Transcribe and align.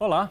Olá, 0.00 0.30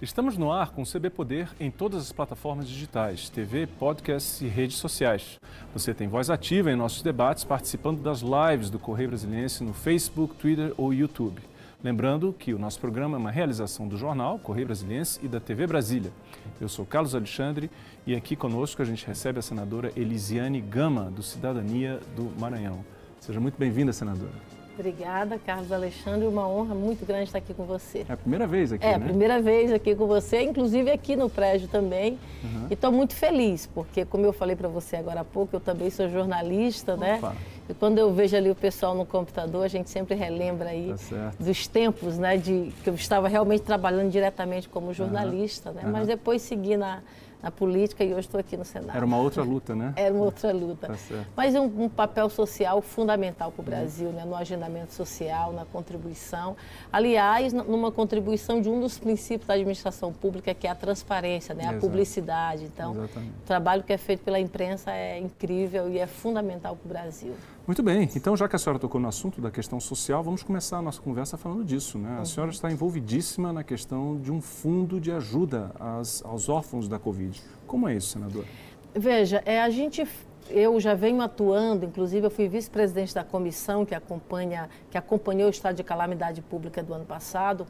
estamos 0.00 0.38
no 0.38 0.52
ar 0.52 0.70
com 0.70 0.82
o 0.82 0.86
CB 0.86 1.10
Poder 1.10 1.48
em 1.58 1.68
todas 1.68 2.00
as 2.00 2.12
plataformas 2.12 2.68
digitais, 2.68 3.28
TV, 3.28 3.66
podcasts 3.66 4.40
e 4.40 4.46
redes 4.46 4.76
sociais. 4.76 5.40
Você 5.72 5.92
tem 5.92 6.06
voz 6.06 6.30
ativa 6.30 6.70
em 6.70 6.76
nossos 6.76 7.02
debates 7.02 7.42
participando 7.42 8.00
das 8.00 8.20
lives 8.20 8.70
do 8.70 8.78
Correio 8.78 9.08
Brasiliense 9.08 9.64
no 9.64 9.74
Facebook, 9.74 10.36
Twitter 10.36 10.72
ou 10.76 10.94
YouTube. 10.94 11.42
Lembrando 11.82 12.32
que 12.32 12.54
o 12.54 12.58
nosso 12.58 12.78
programa 12.78 13.16
é 13.16 13.18
uma 13.18 13.32
realização 13.32 13.88
do 13.88 13.96
jornal 13.96 14.38
Correio 14.38 14.68
Brasiliense 14.68 15.18
e 15.24 15.26
da 15.26 15.40
TV 15.40 15.66
Brasília. 15.66 16.12
Eu 16.60 16.68
sou 16.68 16.86
Carlos 16.86 17.12
Alexandre 17.12 17.68
e 18.06 18.14
aqui 18.14 18.36
conosco 18.36 18.80
a 18.80 18.84
gente 18.84 19.04
recebe 19.04 19.40
a 19.40 19.42
senadora 19.42 19.90
Elisiane 19.96 20.60
Gama, 20.60 21.10
do 21.10 21.24
Cidadania 21.24 21.98
do 22.14 22.30
Maranhão. 22.38 22.84
Seja 23.18 23.40
muito 23.40 23.58
bem-vinda, 23.58 23.92
senadora. 23.92 24.59
Obrigada, 24.80 25.38
Carlos 25.44 25.70
Alexandre. 25.70 26.26
Uma 26.26 26.48
honra 26.48 26.74
muito 26.74 27.04
grande 27.04 27.24
estar 27.24 27.36
aqui 27.36 27.52
com 27.52 27.64
você. 27.64 28.06
É 28.08 28.12
a 28.14 28.16
primeira 28.16 28.46
vez 28.46 28.72
aqui, 28.72 28.82
é, 28.82 28.88
né? 28.88 28.94
É, 28.94 28.96
a 28.96 29.00
primeira 29.00 29.42
vez 29.42 29.70
aqui 29.70 29.94
com 29.94 30.06
você, 30.06 30.40
inclusive 30.40 30.90
aqui 30.90 31.14
no 31.14 31.28
prédio 31.28 31.68
também. 31.68 32.18
Uhum. 32.42 32.66
E 32.70 32.72
estou 32.72 32.90
muito 32.90 33.14
feliz, 33.14 33.66
porque, 33.66 34.06
como 34.06 34.24
eu 34.24 34.32
falei 34.32 34.56
para 34.56 34.68
você 34.68 34.96
agora 34.96 35.20
há 35.20 35.24
pouco, 35.24 35.54
eu 35.54 35.60
também 35.60 35.90
sou 35.90 36.08
jornalista, 36.08 36.96
né? 36.96 37.16
Opa. 37.18 37.28
né? 37.28 37.36
E 37.68 37.74
quando 37.74 37.98
eu 37.98 38.10
vejo 38.10 38.34
ali 38.34 38.50
o 38.50 38.54
pessoal 38.54 38.94
no 38.94 39.04
computador, 39.04 39.66
a 39.66 39.68
gente 39.68 39.90
sempre 39.90 40.14
relembra 40.14 40.70
aí 40.70 40.94
tá 41.10 41.32
dos 41.38 41.66
tempos, 41.66 42.16
né? 42.16 42.38
De 42.38 42.72
que 42.82 42.88
eu 42.88 42.94
estava 42.94 43.28
realmente 43.28 43.60
trabalhando 43.60 44.10
diretamente 44.10 44.66
como 44.66 44.94
jornalista, 44.94 45.68
uhum. 45.68 45.76
né? 45.76 45.82
Uhum. 45.84 45.92
Mas 45.92 46.08
depois 46.08 46.40
segui 46.40 46.78
na 46.78 47.02
na 47.42 47.50
política 47.50 48.04
e 48.04 48.12
hoje 48.12 48.20
estou 48.20 48.38
aqui 48.38 48.56
no 48.56 48.64
Senado. 48.64 48.96
Era 48.96 49.04
uma 49.04 49.18
outra 49.18 49.42
luta, 49.42 49.74
né? 49.74 49.92
Era 49.96 50.14
uma 50.14 50.24
outra 50.24 50.52
luta. 50.52 50.88
Tá 50.88 51.24
Mas 51.36 51.54
um, 51.54 51.64
um, 51.64 51.88
papel 51.88 52.28
social 52.28 52.80
fundamental 52.82 53.50
para 53.50 53.62
o 53.62 53.64
Brasil, 53.64 54.08
uhum. 54.08 54.14
né? 54.14 54.24
no 54.24 54.34
agendamento 54.34 54.92
social, 54.92 55.52
na 55.52 55.64
contribuição. 55.64 56.56
Aliás, 56.92 57.52
numa 57.52 57.90
contribuição 57.90 58.60
de 58.60 58.68
um 58.68 58.80
dos 58.80 58.98
princípios 58.98 59.46
da 59.46 59.54
administração 59.54 60.12
pública, 60.12 60.52
que 60.54 60.66
é 60.66 60.70
a 60.70 60.74
transparência, 60.74 61.54
né? 61.54 61.66
a 61.66 61.74
publicidade. 61.74 62.64
Então, 62.64 62.92
Exatamente. 62.92 63.32
o 63.42 63.46
trabalho 63.46 63.82
que 63.82 63.92
é 63.92 63.98
feito 63.98 64.22
pela 64.22 64.38
imprensa 64.38 64.90
é 64.90 65.18
incrível 65.18 65.88
e 65.88 65.98
é 65.98 66.06
fundamental 66.06 66.76
para 66.76 66.86
o 66.86 66.88
Brasil. 66.88 67.34
Muito 67.66 67.84
bem, 67.84 68.08
então 68.16 68.36
já 68.36 68.48
que 68.48 68.56
a 68.56 68.58
senhora 68.58 68.80
tocou 68.80 69.00
no 69.00 69.06
assunto 69.06 69.40
da 69.40 69.48
questão 69.48 69.78
social, 69.78 70.24
vamos 70.24 70.42
começar 70.42 70.78
a 70.78 70.82
nossa 70.82 71.00
conversa 71.00 71.36
falando 71.36 71.64
disso. 71.64 71.98
Né? 71.98 72.16
A 72.16 72.18
uhum. 72.18 72.24
senhora 72.24 72.50
está 72.50 72.68
envolvidíssima 72.68 73.52
na 73.52 73.62
questão 73.62 74.18
de 74.18 74.32
um 74.32 74.40
fundo 74.40 75.00
de 75.00 75.12
ajuda 75.12 75.70
às, 75.78 76.20
aos 76.24 76.48
órfãos 76.48 76.88
da 76.88 76.98
Covid. 76.98 77.29
Como 77.66 77.88
é 77.88 77.94
isso, 77.94 78.08
senadora? 78.08 78.46
Veja, 78.94 79.42
é, 79.46 79.60
a 79.60 79.70
gente 79.70 80.04
eu 80.50 80.80
já 80.80 80.94
venho 80.94 81.22
atuando, 81.22 81.84
inclusive 81.84 82.26
eu 82.26 82.30
fui 82.30 82.48
vice-presidente 82.48 83.14
da 83.14 83.22
comissão 83.22 83.86
que 83.86 83.94
acompanha, 83.94 84.68
que 84.90 84.98
acompanhou 84.98 85.46
o 85.46 85.50
estado 85.50 85.76
de 85.76 85.84
calamidade 85.84 86.42
pública 86.42 86.82
do 86.82 86.92
ano 86.92 87.04
passado, 87.04 87.66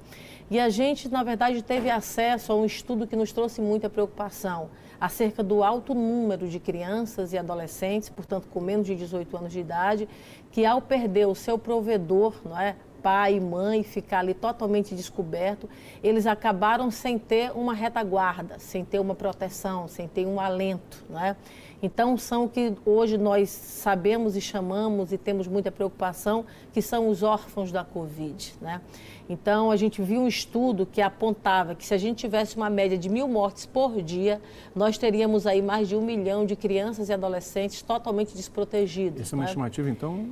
e 0.51 0.59
a 0.59 0.69
gente, 0.71 1.09
na 1.09 1.23
verdade, 1.23 1.63
teve 1.63 1.91
acesso 1.91 2.53
a 2.53 2.57
um 2.57 2.65
estudo 2.65 3.07
que 3.07 3.15
nos 3.15 3.33
trouxe 3.33 3.61
muita 3.61 3.91
preocupação 3.91 4.71
acerca 5.01 5.43
do 5.43 5.63
alto 5.63 5.95
número 5.95 6.49
de 6.49 6.59
crianças 6.59 7.33
e 7.33 7.39
adolescentes, 7.39 8.09
portanto 8.09 8.49
com 8.49 8.61
menos 8.61 8.87
de 8.87 8.95
18 8.95 9.37
anos 9.37 9.53
de 9.53 9.61
idade, 9.61 10.09
que 10.51 10.67
ao 10.67 10.81
perder 10.81 11.27
o 11.27 11.35
seu 11.35 11.59
provedor, 11.59 12.35
não 12.45 12.59
é, 12.59 12.77
pai 13.03 13.37
e 13.37 13.41
mãe, 13.41 13.83
ficar 13.83 14.21
ali 14.21 14.35
totalmente 14.35 14.95
descoberto, 14.95 15.69
eles 16.03 16.27
acabaram 16.27 16.91
sem 16.91 17.19
ter 17.19 17.53
uma 17.53 17.75
retaguarda, 17.75 18.59
sem 18.59 18.85
ter 18.85 18.99
uma 18.99 19.15
proteção, 19.15 19.89
sem 19.89 20.07
ter 20.09 20.27
um 20.27 20.41
alento, 20.41 21.05
não 21.09 21.21
é? 21.21 21.37
Então, 21.83 22.17
são 22.17 22.47
que 22.47 22.75
hoje 22.85 23.17
nós 23.17 23.49
sabemos 23.49 24.37
e 24.37 24.41
chamamos 24.41 25.13
e 25.13 25.19
temos 25.19 25.49
muita 25.49 25.73
preocupação, 25.73 26.45
que 26.73 26.83
são 26.83 27.09
os 27.09 27.23
órfãos 27.23 27.73
da 27.73 27.83
Covid. 27.83 28.55
Né? 28.61 28.83
Então, 29.29 29.71
a 29.71 29.77
gente 29.77 30.03
viu 30.03 30.21
um 30.21 30.29
estudo 30.29 30.85
que 30.85 31.01
apontava 31.01 31.75
que 31.75 31.87
se 31.87 31.95
a 31.95 31.99
gente 31.99 32.19
tivesse 32.19 32.57
uma 32.57 32.69
média 32.69 32.99
de 32.99 33.09
mil 33.09 33.27
mortes 33.27 33.65
por 33.65 34.03
dia, 34.03 34.43
nós 34.75 34.99
teríamos 34.99 35.47
aí 35.47 35.63
mais 35.63 35.89
de 35.89 35.97
um 35.97 36.03
milhão 36.03 36.45
de 36.45 36.55
crianças 36.55 37.09
e 37.09 37.13
adolescentes 37.15 37.81
totalmente 37.81 38.35
desprotegidos. 38.35 39.23
Essa 39.23 39.35
é 39.35 39.37
uma 39.37 39.45
né? 39.45 39.51
estimativa, 39.51 39.89
então, 39.89 40.29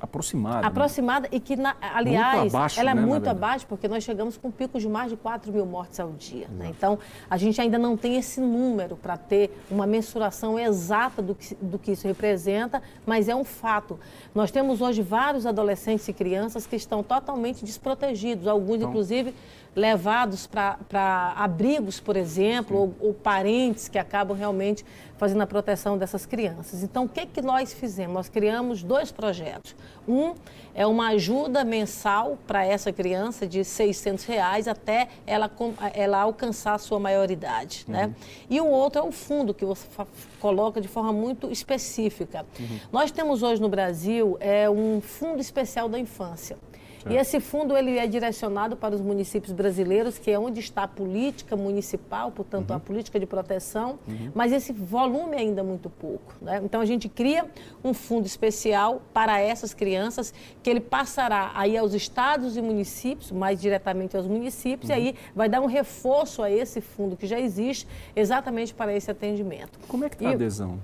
aproximada. 0.00 0.66
Aproximada 0.66 1.28
né? 1.28 1.36
e 1.36 1.40
que, 1.40 1.56
na, 1.56 1.76
aliás, 1.80 2.54
abaixo, 2.54 2.80
ela 2.80 2.90
é 2.90 2.94
né, 2.94 3.00
muito 3.00 3.28
abaixo 3.28 3.66
porque 3.66 3.88
nós 3.88 4.04
chegamos 4.04 4.36
com 4.36 4.50
picos 4.50 4.82
de 4.82 4.88
mais 4.88 5.10
de 5.10 5.16
4 5.16 5.52
mil 5.52 5.66
mortes 5.66 5.98
ao 6.00 6.10
dia. 6.12 6.48
Né? 6.48 6.68
Então, 6.70 6.98
a 7.28 7.36
gente 7.36 7.60
ainda 7.60 7.78
não 7.78 7.96
tem 7.96 8.16
esse 8.16 8.40
número 8.40 8.96
para 8.96 9.16
ter 9.16 9.50
uma 9.70 9.86
mensuração 9.86 10.58
exata 10.58 11.20
do 11.20 11.34
que, 11.34 11.54
do 11.56 11.78
que 11.78 11.92
isso 11.92 12.06
representa, 12.06 12.82
mas 13.06 13.28
é 13.28 13.34
um 13.34 13.44
fato. 13.44 13.98
Nós 14.34 14.50
temos 14.50 14.80
hoje 14.80 15.02
vários 15.02 15.46
adolescentes 15.46 16.06
e 16.08 16.12
crianças 16.12 16.66
que 16.66 16.76
estão 16.76 17.02
totalmente 17.02 17.64
desprotegidos, 17.64 18.46
alguns, 18.46 18.76
então, 18.76 18.90
inclusive, 18.90 19.34
levados 19.74 20.46
para 20.46 21.32
abrigos, 21.36 22.00
por 22.00 22.16
exemplo, 22.16 22.76
ou, 22.76 22.94
ou, 23.00 23.14
parentes 23.14 23.88
que 23.88 23.98
acabam 23.98 24.36
realmente 24.36 24.84
fazendo 25.18 25.42
a 25.42 25.46
proteção 25.46 25.98
dessas 25.98 26.24
crianças. 26.24 26.82
Então, 26.82 27.04
o 27.04 27.08
que, 27.08 27.26
que 27.26 27.42
nós 27.42 27.72
fizemos? 27.72 28.14
Nós 28.14 28.28
criamos 28.28 28.82
dois 28.82 29.12
projetos. 29.12 29.76
Um 30.06 30.34
é 30.74 30.86
uma 30.86 31.08
ajuda 31.08 31.64
mensal 31.64 32.38
para 32.46 32.64
essa 32.64 32.92
criança 32.92 33.46
de 33.46 33.64
600 33.64 34.24
reais 34.24 34.68
até 34.68 35.08
ela, 35.26 35.50
ela 35.92 36.18
alcançar 36.20 36.74
a 36.74 36.78
sua 36.78 37.00
maioridade. 37.00 37.84
Né? 37.88 38.04
Uhum. 38.04 38.08
Né? 38.08 38.14
E 38.48 38.60
o 38.60 38.66
outro 38.66 39.00
é 39.00 39.04
o 39.04 39.10
fundo 39.10 39.52
que 39.52 39.64
você 39.64 39.86
coloca 40.40 40.80
de 40.80 40.88
forma 40.88 41.12
muito 41.12 41.50
específica. 41.50 42.46
Uhum. 42.58 42.78
Nós 42.92 43.10
temos 43.10 43.42
hoje 43.42 43.60
no 43.60 43.68
Brasil 43.68 44.36
é, 44.40 44.70
um 44.70 45.00
fundo 45.00 45.40
especial 45.40 45.88
da 45.88 45.98
infância. 45.98 46.56
E 47.08 47.16
esse 47.16 47.40
fundo 47.40 47.76
ele 47.76 47.98
é 47.98 48.06
direcionado 48.06 48.76
para 48.76 48.94
os 48.94 49.00
municípios 49.00 49.52
brasileiros, 49.52 50.18
que 50.18 50.30
é 50.30 50.38
onde 50.38 50.60
está 50.60 50.84
a 50.84 50.88
política 50.88 51.56
municipal, 51.56 52.30
portanto, 52.30 52.70
uhum. 52.70 52.76
a 52.76 52.80
política 52.80 53.18
de 53.18 53.26
proteção, 53.26 53.98
uhum. 54.06 54.30
mas 54.34 54.52
esse 54.52 54.72
volume 54.72 55.36
é 55.36 55.40
ainda 55.40 55.62
muito 55.62 55.88
pouco. 55.88 56.34
Né? 56.40 56.60
Então, 56.64 56.80
a 56.80 56.86
gente 56.86 57.08
cria 57.08 57.46
um 57.82 57.94
fundo 57.94 58.26
especial 58.26 59.02
para 59.12 59.40
essas 59.40 59.72
crianças, 59.74 60.32
que 60.62 60.68
ele 60.68 60.80
passará 60.80 61.52
aí 61.54 61.76
aos 61.76 61.94
estados 61.94 62.56
e 62.56 62.62
municípios, 62.62 63.30
mais 63.30 63.60
diretamente 63.60 64.16
aos 64.16 64.26
municípios, 64.26 64.90
uhum. 64.90 64.96
e 64.96 64.98
aí 64.98 65.14
vai 65.34 65.48
dar 65.48 65.60
um 65.60 65.66
reforço 65.66 66.42
a 66.42 66.50
esse 66.50 66.80
fundo 66.80 67.16
que 67.16 67.26
já 67.26 67.38
existe, 67.38 67.86
exatamente 68.14 68.74
para 68.74 68.92
esse 68.92 69.10
atendimento. 69.10 69.78
Como 69.88 70.04
é 70.04 70.08
que 70.08 70.16
está 70.16 70.30
a 70.30 70.32
adesão? 70.32 70.78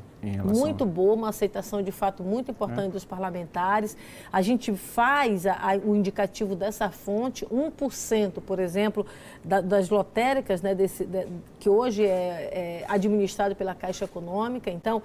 Muito 0.58 0.86
boa, 0.86 1.14
uma 1.14 1.28
aceitação 1.28 1.82
de 1.82 1.92
fato 1.92 2.22
muito 2.22 2.50
importante 2.50 2.88
é. 2.88 2.90
dos 2.90 3.04
parlamentares. 3.04 3.96
A 4.32 4.42
gente 4.42 4.74
faz 4.74 5.46
a, 5.46 5.52
a, 5.54 5.76
o 5.76 5.94
indicativo 5.94 6.54
dessa 6.54 6.90
fonte, 6.90 7.44
1%, 7.46 8.40
por 8.40 8.58
exemplo, 8.58 9.06
da, 9.44 9.60
das 9.60 9.90
lotéricas, 9.90 10.62
né, 10.62 10.74
desse, 10.74 11.04
de, 11.04 11.26
que 11.60 11.68
hoje 11.68 12.04
é, 12.04 12.08
é 12.08 12.84
administrado 12.88 13.54
pela 13.54 13.74
Caixa 13.74 14.04
Econômica. 14.04 14.70
Então, 14.70 15.02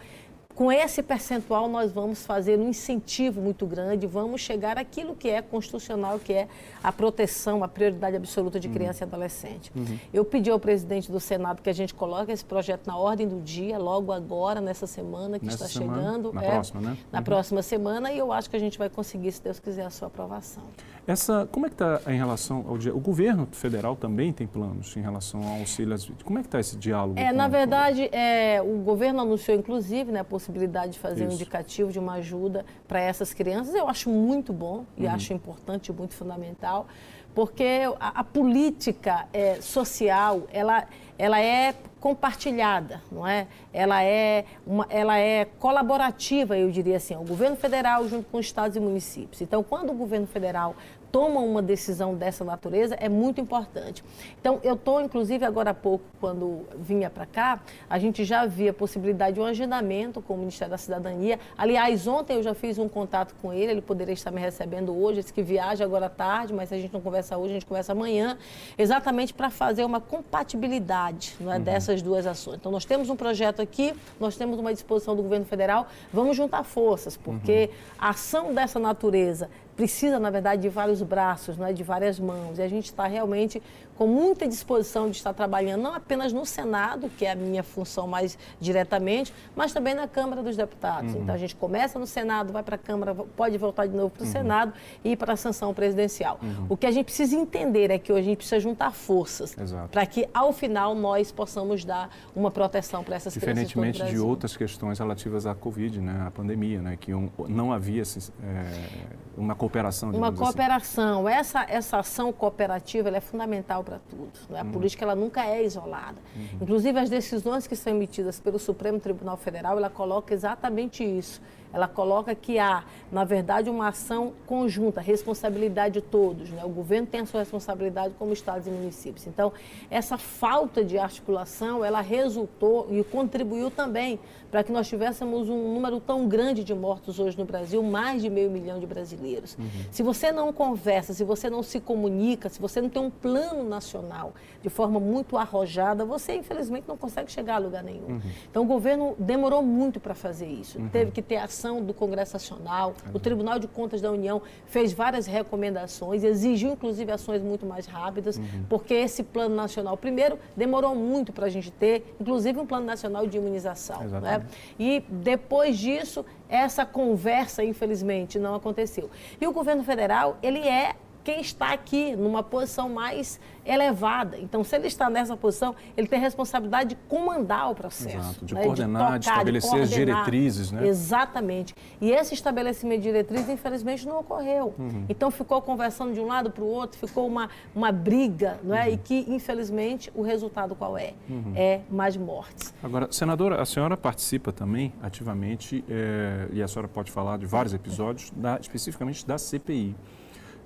com 0.59 0.69
esse 0.69 1.01
percentual, 1.01 1.69
nós 1.69 1.89
vamos 1.89 2.25
fazer 2.25 2.59
um 2.59 2.67
incentivo 2.67 3.39
muito 3.39 3.65
grande, 3.65 4.05
vamos 4.05 4.41
chegar 4.41 4.77
àquilo 4.77 5.15
que 5.15 5.29
é 5.29 5.41
constitucional, 5.41 6.19
que 6.19 6.33
é 6.33 6.49
a 6.83 6.91
proteção, 6.91 7.63
a 7.63 7.67
prioridade 7.69 8.17
absoluta 8.17 8.59
de 8.59 8.67
uhum. 8.67 8.73
criança 8.73 9.05
uhum. 9.05 9.09
e 9.09 9.13
adolescente. 9.13 9.71
Uhum. 9.73 9.97
Eu 10.13 10.25
pedi 10.25 10.51
ao 10.51 10.59
presidente 10.59 11.09
do 11.09 11.17
Senado 11.17 11.61
que 11.61 11.69
a 11.69 11.73
gente 11.73 11.93
coloque 11.93 12.33
esse 12.33 12.43
projeto 12.43 12.87
na 12.87 12.97
ordem 12.97 13.25
do 13.25 13.39
dia, 13.39 13.77
logo 13.77 14.11
agora, 14.11 14.59
nessa 14.59 14.85
semana 14.85 15.39
que 15.39 15.45
nessa 15.45 15.63
está 15.63 15.79
semana, 15.79 16.01
chegando. 16.01 16.33
Na 16.33 16.43
é, 16.43 16.49
próxima, 16.49 16.81
né? 16.81 16.97
Na 17.09 17.19
uhum. 17.19 17.23
próxima 17.23 17.61
semana, 17.61 18.11
e 18.11 18.17
eu 18.17 18.33
acho 18.33 18.49
que 18.49 18.57
a 18.57 18.59
gente 18.59 18.77
vai 18.77 18.89
conseguir, 18.89 19.31
se 19.31 19.41
Deus 19.41 19.61
quiser, 19.61 19.85
a 19.85 19.89
sua 19.89 20.09
aprovação. 20.09 20.63
Essa, 21.11 21.47
como 21.51 21.65
é 21.65 21.69
que 21.69 21.75
está 21.75 22.01
em 22.07 22.17
relação 22.17 22.65
ao? 22.67 22.75
O 22.75 22.99
governo 22.99 23.47
federal 23.51 23.95
também 23.95 24.31
tem 24.31 24.45
planos 24.45 24.95
em 24.95 25.01
relação 25.01 25.41
ao 25.41 25.59
auxílio 25.59 25.93
às 25.93 26.03
vítimas. 26.03 26.23
Como 26.23 26.37
é 26.37 26.41
que 26.41 26.47
está 26.47 26.59
esse 26.59 26.77
diálogo? 26.77 27.19
É, 27.19 27.31
na 27.31 27.47
verdade, 27.47 28.09
é, 28.11 28.61
o 28.61 28.77
governo 28.77 29.21
anunciou, 29.21 29.57
inclusive, 29.57 30.11
né, 30.11 30.19
a 30.19 30.23
possibilidade 30.23 30.59
possibilidade 30.69 30.93
de 30.93 30.99
fazer 30.99 31.23
Isso. 31.23 31.31
um 31.31 31.35
indicativo 31.35 31.91
de 31.91 31.99
uma 31.99 32.13
ajuda 32.13 32.65
para 32.87 32.99
essas 32.99 33.33
crianças, 33.33 33.73
eu 33.73 33.87
acho 33.87 34.09
muito 34.09 34.53
bom 34.53 34.85
e 34.97 35.05
uhum. 35.05 35.11
acho 35.11 35.33
importante, 35.33 35.91
muito 35.91 36.13
fundamental, 36.13 36.87
porque 37.33 37.81
a, 37.99 38.19
a 38.19 38.23
política 38.23 39.27
é, 39.31 39.61
social, 39.61 40.43
ela, 40.51 40.87
ela 41.17 41.39
é 41.39 41.73
compartilhada, 41.99 43.01
não 43.11 43.27
é? 43.27 43.47
Ela 43.73 44.03
é, 44.03 44.45
uma, 44.65 44.87
ela 44.89 45.17
é 45.17 45.45
colaborativa, 45.45 46.57
eu 46.57 46.71
diria 46.71 46.97
assim, 46.97 47.15
o 47.15 47.23
governo 47.23 47.55
federal 47.55 48.07
junto 48.07 48.29
com 48.29 48.37
os 48.37 48.45
estados 48.45 48.75
e 48.75 48.79
municípios. 48.79 49.41
Então, 49.41 49.61
quando 49.61 49.91
o 49.91 49.93
governo 49.93 50.25
federal 50.25 50.75
tomam 51.11 51.45
uma 51.45 51.61
decisão 51.61 52.15
dessa 52.15 52.43
natureza 52.43 52.95
é 52.95 53.09
muito 53.09 53.41
importante. 53.41 54.03
Então, 54.39 54.59
eu 54.63 54.75
estou, 54.75 55.01
inclusive, 55.01 55.43
agora 55.45 55.71
há 55.71 55.73
pouco, 55.73 56.05
quando 56.19 56.65
vinha 56.77 57.09
para 57.09 57.25
cá, 57.25 57.59
a 57.89 57.99
gente 57.99 58.23
já 58.23 58.41
havia 58.41 58.71
a 58.71 58.73
possibilidade 58.73 59.35
de 59.35 59.39
um 59.39 59.45
agendamento 59.45 60.21
com 60.21 60.35
o 60.35 60.37
Ministério 60.37 60.71
da 60.71 60.77
Cidadania. 60.77 61.39
Aliás, 61.57 62.07
ontem 62.07 62.37
eu 62.37 62.43
já 62.43 62.53
fiz 62.53 62.77
um 62.77 62.87
contato 62.87 63.35
com 63.41 63.53
ele, 63.53 63.71
ele 63.71 63.81
poderia 63.81 64.13
estar 64.13 64.31
me 64.31 64.39
recebendo 64.39 64.95
hoje, 64.95 65.21
disse 65.21 65.33
que 65.33 65.41
viaja 65.41 65.83
agora 65.83 66.05
à 66.07 66.09
tarde, 66.09 66.53
mas 66.53 66.71
a 66.71 66.77
gente 66.77 66.93
não 66.93 67.01
conversa 67.01 67.37
hoje, 67.37 67.51
a 67.51 67.53
gente 67.53 67.65
conversa 67.65 67.91
amanhã, 67.91 68.37
exatamente 68.77 69.33
para 69.33 69.49
fazer 69.49 69.83
uma 69.83 69.99
compatibilidade 69.99 71.35
não 71.39 71.51
é, 71.51 71.57
uhum. 71.57 71.63
dessas 71.63 72.01
duas 72.01 72.25
ações. 72.25 72.57
Então, 72.57 72.71
nós 72.71 72.85
temos 72.85 73.09
um 73.09 73.15
projeto 73.15 73.61
aqui, 73.61 73.93
nós 74.19 74.35
temos 74.35 74.59
uma 74.59 74.73
disposição 74.73 75.15
do 75.15 75.23
governo 75.23 75.45
federal, 75.45 75.87
vamos 76.13 76.37
juntar 76.37 76.63
forças, 76.63 77.17
porque 77.17 77.69
uhum. 77.71 77.95
a 77.99 78.09
ação 78.09 78.53
dessa 78.53 78.79
natureza 78.79 79.49
precisa, 79.79 80.19
na 80.19 80.29
verdade, 80.29 80.61
de 80.61 80.67
vários 80.67 81.01
braços, 81.01 81.55
né, 81.57 81.71
de 81.71 81.83
várias 81.83 82.19
mãos. 82.19 82.59
E 82.59 82.61
a 82.61 82.67
gente 82.67 82.87
está 82.87 83.07
realmente 83.07 83.63
com 83.95 84.07
muita 84.07 84.45
disposição 84.45 85.09
de 85.09 85.15
estar 85.15 85.33
trabalhando, 85.33 85.81
não 85.81 85.93
apenas 85.93 86.33
no 86.33 86.45
Senado, 86.45 87.09
que 87.17 87.25
é 87.25 87.31
a 87.31 87.35
minha 87.35 87.63
função 87.63 88.05
mais 88.05 88.37
diretamente, 88.59 89.33
mas 89.55 89.71
também 89.71 89.93
na 89.93 90.05
Câmara 90.05 90.43
dos 90.43 90.57
Deputados. 90.57 91.13
Uhum. 91.13 91.21
Então, 91.21 91.33
a 91.33 91.37
gente 91.37 91.55
começa 91.55 91.97
no 91.97 92.05
Senado, 92.05 92.51
vai 92.51 92.61
para 92.61 92.75
a 92.75 92.77
Câmara, 92.77 93.15
pode 93.15 93.57
voltar 93.57 93.87
de 93.87 93.95
novo 93.95 94.09
para 94.09 94.23
o 94.23 94.25
uhum. 94.25 94.31
Senado 94.31 94.73
e 95.03 95.15
para 95.15 95.33
a 95.33 95.37
sanção 95.37 95.73
presidencial. 95.73 96.39
Uhum. 96.41 96.67
O 96.69 96.77
que 96.77 96.85
a 96.85 96.91
gente 96.91 97.05
precisa 97.05 97.35
entender 97.35 97.89
é 97.89 97.97
que 97.97 98.11
hoje 98.11 98.21
a 98.21 98.25
gente 98.25 98.37
precisa 98.37 98.59
juntar 98.59 98.91
forças 98.91 99.55
para 99.89 100.05
que, 100.05 100.27
ao 100.33 100.51
final, 100.51 100.93
nós 100.93 101.31
possamos 101.31 101.85
dar 101.85 102.09
uma 102.35 102.51
proteção 102.51 103.01
para 103.01 103.15
essas 103.15 103.33
crianças 103.33 103.67
Diferentemente 103.67 104.11
de 104.11 104.19
outras 104.19 104.57
questões 104.57 104.99
relativas 104.99 105.45
à 105.45 105.55
Covid, 105.55 106.01
né, 106.01 106.23
à 106.27 106.31
pandemia, 106.31 106.81
né, 106.81 106.97
que 106.99 107.11
não 107.47 107.71
havia 107.71 108.03
é, 108.03 108.99
uma 109.39 109.55
cooperação. 109.55 110.11
Uma 110.11 110.27
assim. 110.27 110.37
cooperação. 110.37 111.27
Assim. 111.27 111.37
Essa, 111.37 111.65
essa 111.69 111.97
ação 111.99 112.31
cooperativa 112.33 113.09
é 113.09 113.21
fundamental 113.21 113.83
para 113.83 113.99
tudo. 114.09 114.31
Né? 114.49 114.59
A 114.59 114.63
uhum. 114.63 114.71
política 114.71 115.05
ela 115.05 115.15
nunca 115.15 115.45
é 115.45 115.63
isolada. 115.63 116.17
Uhum. 116.35 116.59
Inclusive, 116.61 116.99
as 116.99 117.09
decisões 117.09 117.65
que 117.65 117.75
são 117.75 117.93
emitidas 117.93 118.39
pelo 118.39 118.59
Supremo 118.59 118.99
Tribunal 118.99 119.37
Federal, 119.37 119.77
ela 119.77 119.89
coloca 119.89 120.33
exatamente 120.33 121.03
isso 121.03 121.41
ela 121.71 121.87
coloca 121.87 122.33
que 122.33 122.57
há, 122.57 122.83
na 123.11 123.23
verdade, 123.23 123.69
uma 123.69 123.89
ação 123.89 124.33
conjunta, 124.45 125.01
responsabilidade 125.01 125.95
de 125.95 126.01
todos. 126.01 126.49
Né? 126.49 126.63
O 126.65 126.69
governo 126.69 127.07
tem 127.07 127.21
a 127.21 127.25
sua 127.25 127.41
responsabilidade 127.41 128.13
como 128.17 128.33
estados 128.33 128.67
e 128.67 128.71
municípios. 128.71 129.27
Então, 129.27 129.53
essa 129.89 130.17
falta 130.17 130.83
de 130.83 130.97
articulação, 130.97 131.83
ela 131.85 132.01
resultou 132.01 132.87
e 132.89 133.03
contribuiu 133.03 133.69
também 133.69 134.19
para 134.49 134.63
que 134.63 134.71
nós 134.71 134.87
tivéssemos 134.87 135.47
um 135.47 135.73
número 135.73 135.99
tão 135.99 136.27
grande 136.27 136.63
de 136.63 136.73
mortos 136.73 137.19
hoje 137.19 137.37
no 137.37 137.45
Brasil, 137.45 137.83
mais 137.83 138.21
de 138.21 138.29
meio 138.29 138.49
milhão 138.49 138.79
de 138.79 138.87
brasileiros. 138.87 139.55
Uhum. 139.57 139.69
Se 139.91 140.01
você 140.01 140.31
não 140.31 140.51
conversa, 140.51 141.13
se 141.13 141.23
você 141.23 141.49
não 141.49 141.61
se 141.61 141.79
comunica, 141.79 142.49
se 142.49 142.59
você 142.59 142.81
não 142.81 142.89
tem 142.89 143.01
um 143.01 143.11
plano 143.11 143.63
nacional 143.63 144.33
de 144.61 144.69
forma 144.69 144.99
muito 144.99 145.37
arrojada, 145.37 146.03
você, 146.03 146.33
infelizmente, 146.33 146.87
não 146.87 146.97
consegue 146.97 147.31
chegar 147.31 147.55
a 147.55 147.57
lugar 147.59 147.83
nenhum. 147.83 148.07
Uhum. 148.07 148.21
Então, 148.49 148.63
o 148.63 148.65
governo 148.65 149.15
demorou 149.19 149.61
muito 149.61 149.99
para 149.99 150.15
fazer 150.15 150.47
isso. 150.47 150.79
Uhum. 150.79 150.89
Teve 150.89 151.11
que 151.11 151.21
ter 151.21 151.37
ação 151.37 151.58
do 151.83 151.93
Congresso 151.93 152.33
Nacional, 152.33 152.93
o 153.05 153.13
uhum. 153.13 153.19
Tribunal 153.19 153.59
de 153.59 153.67
Contas 153.67 154.01
da 154.01 154.11
União 154.11 154.41
fez 154.65 154.93
várias 154.93 155.25
recomendações, 155.25 156.23
exigiu 156.23 156.71
inclusive 156.71 157.11
ações 157.11 157.41
muito 157.41 157.65
mais 157.65 157.85
rápidas, 157.85 158.37
uhum. 158.37 158.65
porque 158.69 158.93
esse 158.93 159.23
plano 159.23 159.55
nacional, 159.55 159.97
primeiro, 159.97 160.39
demorou 160.55 160.95
muito 160.95 161.33
para 161.33 161.47
a 161.47 161.49
gente 161.49 161.71
ter, 161.71 162.15
inclusive 162.19 162.59
um 162.59 162.65
plano 162.65 162.85
nacional 162.85 163.27
de 163.27 163.37
imunização. 163.37 164.03
Né? 164.03 164.45
E 164.79 165.03
depois 165.09 165.77
disso, 165.77 166.25
essa 166.47 166.85
conversa, 166.85 167.63
infelizmente, 167.63 168.39
não 168.39 168.55
aconteceu. 168.55 169.09
E 169.39 169.45
o 169.45 169.51
governo 169.51 169.83
federal, 169.83 170.37
ele 170.41 170.59
é 170.59 170.95
quem 171.23 171.41
está 171.41 171.73
aqui 171.73 172.15
numa 172.15 172.41
posição 172.41 172.89
mais 172.89 173.39
elevada. 173.65 174.37
Então, 174.39 174.63
se 174.63 174.75
ele 174.75 174.87
está 174.87 175.09
nessa 175.09 175.37
posição, 175.37 175.75
ele 175.95 176.07
tem 176.07 176.17
a 176.17 176.21
responsabilidade 176.21 176.89
de 176.89 176.95
comandar 177.07 177.69
o 177.71 177.75
processo. 177.75 178.17
Exato, 178.17 178.45
de 178.45 178.53
né? 178.55 178.63
coordenar, 178.63 179.01
de, 179.01 179.03
tocar, 179.03 179.19
de 179.19 179.25
estabelecer 179.27 179.75
de 179.75 179.81
as 179.81 179.89
diretrizes, 179.89 180.71
né? 180.71 180.87
Exatamente. 180.87 181.75
E 182.01 182.11
esse 182.11 182.33
estabelecimento 182.33 183.01
de 183.01 183.07
diretrizes, 183.09 183.49
infelizmente, 183.49 184.07
não 184.07 184.19
ocorreu. 184.19 184.73
Uhum. 184.77 185.05
Então, 185.07 185.29
ficou 185.29 185.61
conversando 185.61 186.13
de 186.13 186.19
um 186.19 186.25
lado 186.25 186.49
para 186.49 186.63
o 186.63 186.67
outro, 186.67 186.97
ficou 186.97 187.27
uma, 187.27 187.49
uma 187.75 187.91
briga, 187.91 188.59
não 188.63 188.75
é? 188.75 188.87
Uhum. 188.87 188.93
E 188.93 188.97
que, 188.97 189.25
infelizmente, 189.27 190.11
o 190.15 190.21
resultado 190.21 190.75
qual 190.75 190.97
é? 190.97 191.13
Uhum. 191.29 191.53
É 191.55 191.81
mais 191.89 192.17
mortes. 192.17 192.73
Agora, 192.81 193.07
senadora, 193.11 193.61
a 193.61 193.65
senhora 193.65 193.95
participa 193.95 194.51
também 194.51 194.93
ativamente, 195.01 195.83
é, 195.87 196.47
e 196.51 196.63
a 196.63 196.67
senhora 196.67 196.87
pode 196.87 197.11
falar 197.11 197.37
de 197.37 197.45
vários 197.45 197.73
episódios, 197.73 198.31
da, 198.35 198.57
especificamente 198.59 199.25
da 199.27 199.37
CPI. 199.37 199.95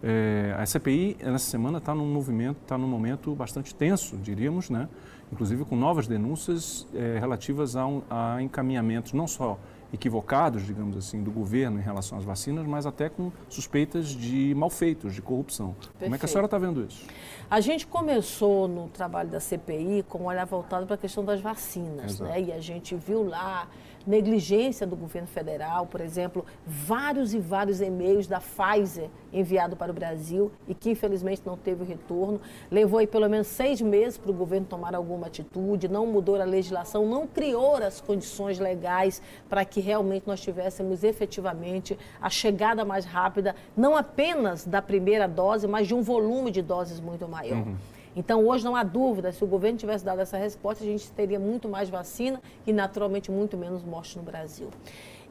É, 0.04 0.54
a 0.58 0.66
CPI, 0.66 1.18
nessa 1.24 1.50
semana, 1.50 1.78
está 1.78 1.96
num 1.96 2.06
movimento, 2.06 2.58
está 2.62 2.78
num 2.78 2.88
momento 2.88 3.34
bastante 3.34 3.74
tenso, 3.74 4.18
diríamos, 4.18 4.70
né? 4.70 4.90
inclusive 5.34 5.66
com 5.66 5.76
novas 5.76 6.08
denúncias 6.08 6.88
é, 6.94 7.18
relativas 7.20 7.76
a, 7.76 7.86
um, 7.88 8.02
a 8.10 8.42
encaminhamentos 8.42 9.14
não 9.14 9.28
só 9.28 9.58
equivocados, 9.92 10.66
digamos 10.66 10.98
assim, 10.98 11.22
do 11.22 11.30
governo 11.30 11.80
em 11.80 11.82
relação 11.84 12.18
às 12.18 12.24
vacinas, 12.24 12.66
mas 12.66 12.88
até 12.88 13.10
com 13.10 13.32
suspeitas 13.48 14.08
de 14.08 14.54
malfeitos, 14.56 15.14
de 15.14 15.22
corrupção. 15.22 15.74
Perfeito. 15.74 16.00
Como 16.00 16.16
é 16.16 16.18
que 16.18 16.26
a 16.26 16.28
senhora 16.28 16.46
está 16.46 16.58
vendo 16.58 16.84
isso? 16.84 17.06
A 17.50 17.60
gente 17.60 17.86
começou 17.86 18.68
no 18.68 18.88
trabalho 18.90 19.30
da 19.30 19.40
CPI 19.40 20.04
com 20.10 20.20
um 20.20 20.26
olhar 20.26 20.46
voltado 20.46 20.88
para 20.88 20.96
a 20.96 20.98
questão 20.98 21.24
das 21.24 21.40
vacinas, 21.42 22.20
né? 22.20 22.42
E 22.42 22.52
a 22.52 22.60
gente 22.60 22.96
viu 22.96 23.24
lá 23.24 23.68
negligência 24.06 24.86
do 24.86 24.96
governo 24.96 25.28
federal, 25.28 25.86
por 25.86 26.02
exemplo, 26.02 26.46
vários 26.66 27.34
e 27.34 27.40
vários 27.40 27.82
e-mails 27.82 28.28
da 28.28 28.40
Pfizer 28.40 29.10
enviado 29.32 29.76
para 29.76 29.92
o 29.92 29.96
Brasil 29.96 30.52
e 30.68 30.74
que 30.74 30.92
infelizmente 30.92 31.42
não 31.46 31.58
teve 31.58 31.84
retorno. 31.84 32.40
Levou 32.70 33.00
aí 33.00 33.08
pelo 33.08 33.28
menos 33.30 33.48
seis 33.48 33.82
meses 33.82 34.18
para 34.18 34.32
o 34.32 34.34
governo 34.34 34.68
tomar 34.68 34.94
alguma 34.94 35.28
atitude, 35.28 35.88
não 35.88 36.06
mudou 36.06 36.40
a 36.40 36.44
legislação, 36.44 37.06
não 37.06 37.26
criou 37.26 37.78
as 37.78 38.00
condições 38.00 38.60
legais 38.60 39.22
para 39.50 39.66
que 39.66 39.80
realmente 39.80 40.28
nós 40.28 40.42
tivéssemos 40.42 41.04
efetivamente 41.04 41.98
a 42.22 42.30
chegada 42.30 42.86
mais 42.86 43.06
rápida, 43.06 43.56
não 43.76 43.96
apenas 43.96 44.66
da 44.66 44.82
primeira 44.82 45.28
dose, 45.28 45.68
mas 45.68 45.88
de 45.88 45.96
um 45.96 46.02
volume 46.02 46.52
de 46.52 46.62
doses 46.62 47.00
muito 47.00 47.28
maior. 47.28 47.66
Uhum. 47.66 47.76
Então, 48.15 48.45
hoje 48.48 48.63
não 48.63 48.75
há 48.75 48.83
dúvida, 48.83 49.31
se 49.31 49.44
o 49.44 49.48
governo 49.48 49.77
tivesse 49.77 50.06
dado 50.06 50.21
essa 50.21 50.38
resposta, 50.38 50.83
a 50.83 50.88
gente 50.88 51.10
teria 51.12 51.39
muito 51.39 51.68
mais 51.68 51.89
vacina 51.89 52.42
e, 52.65 52.71
naturalmente, 52.71 53.31
muito 53.31 53.57
menos 53.57 53.83
morte 53.83 54.18
no 54.18 54.24
Brasil. 54.24 54.69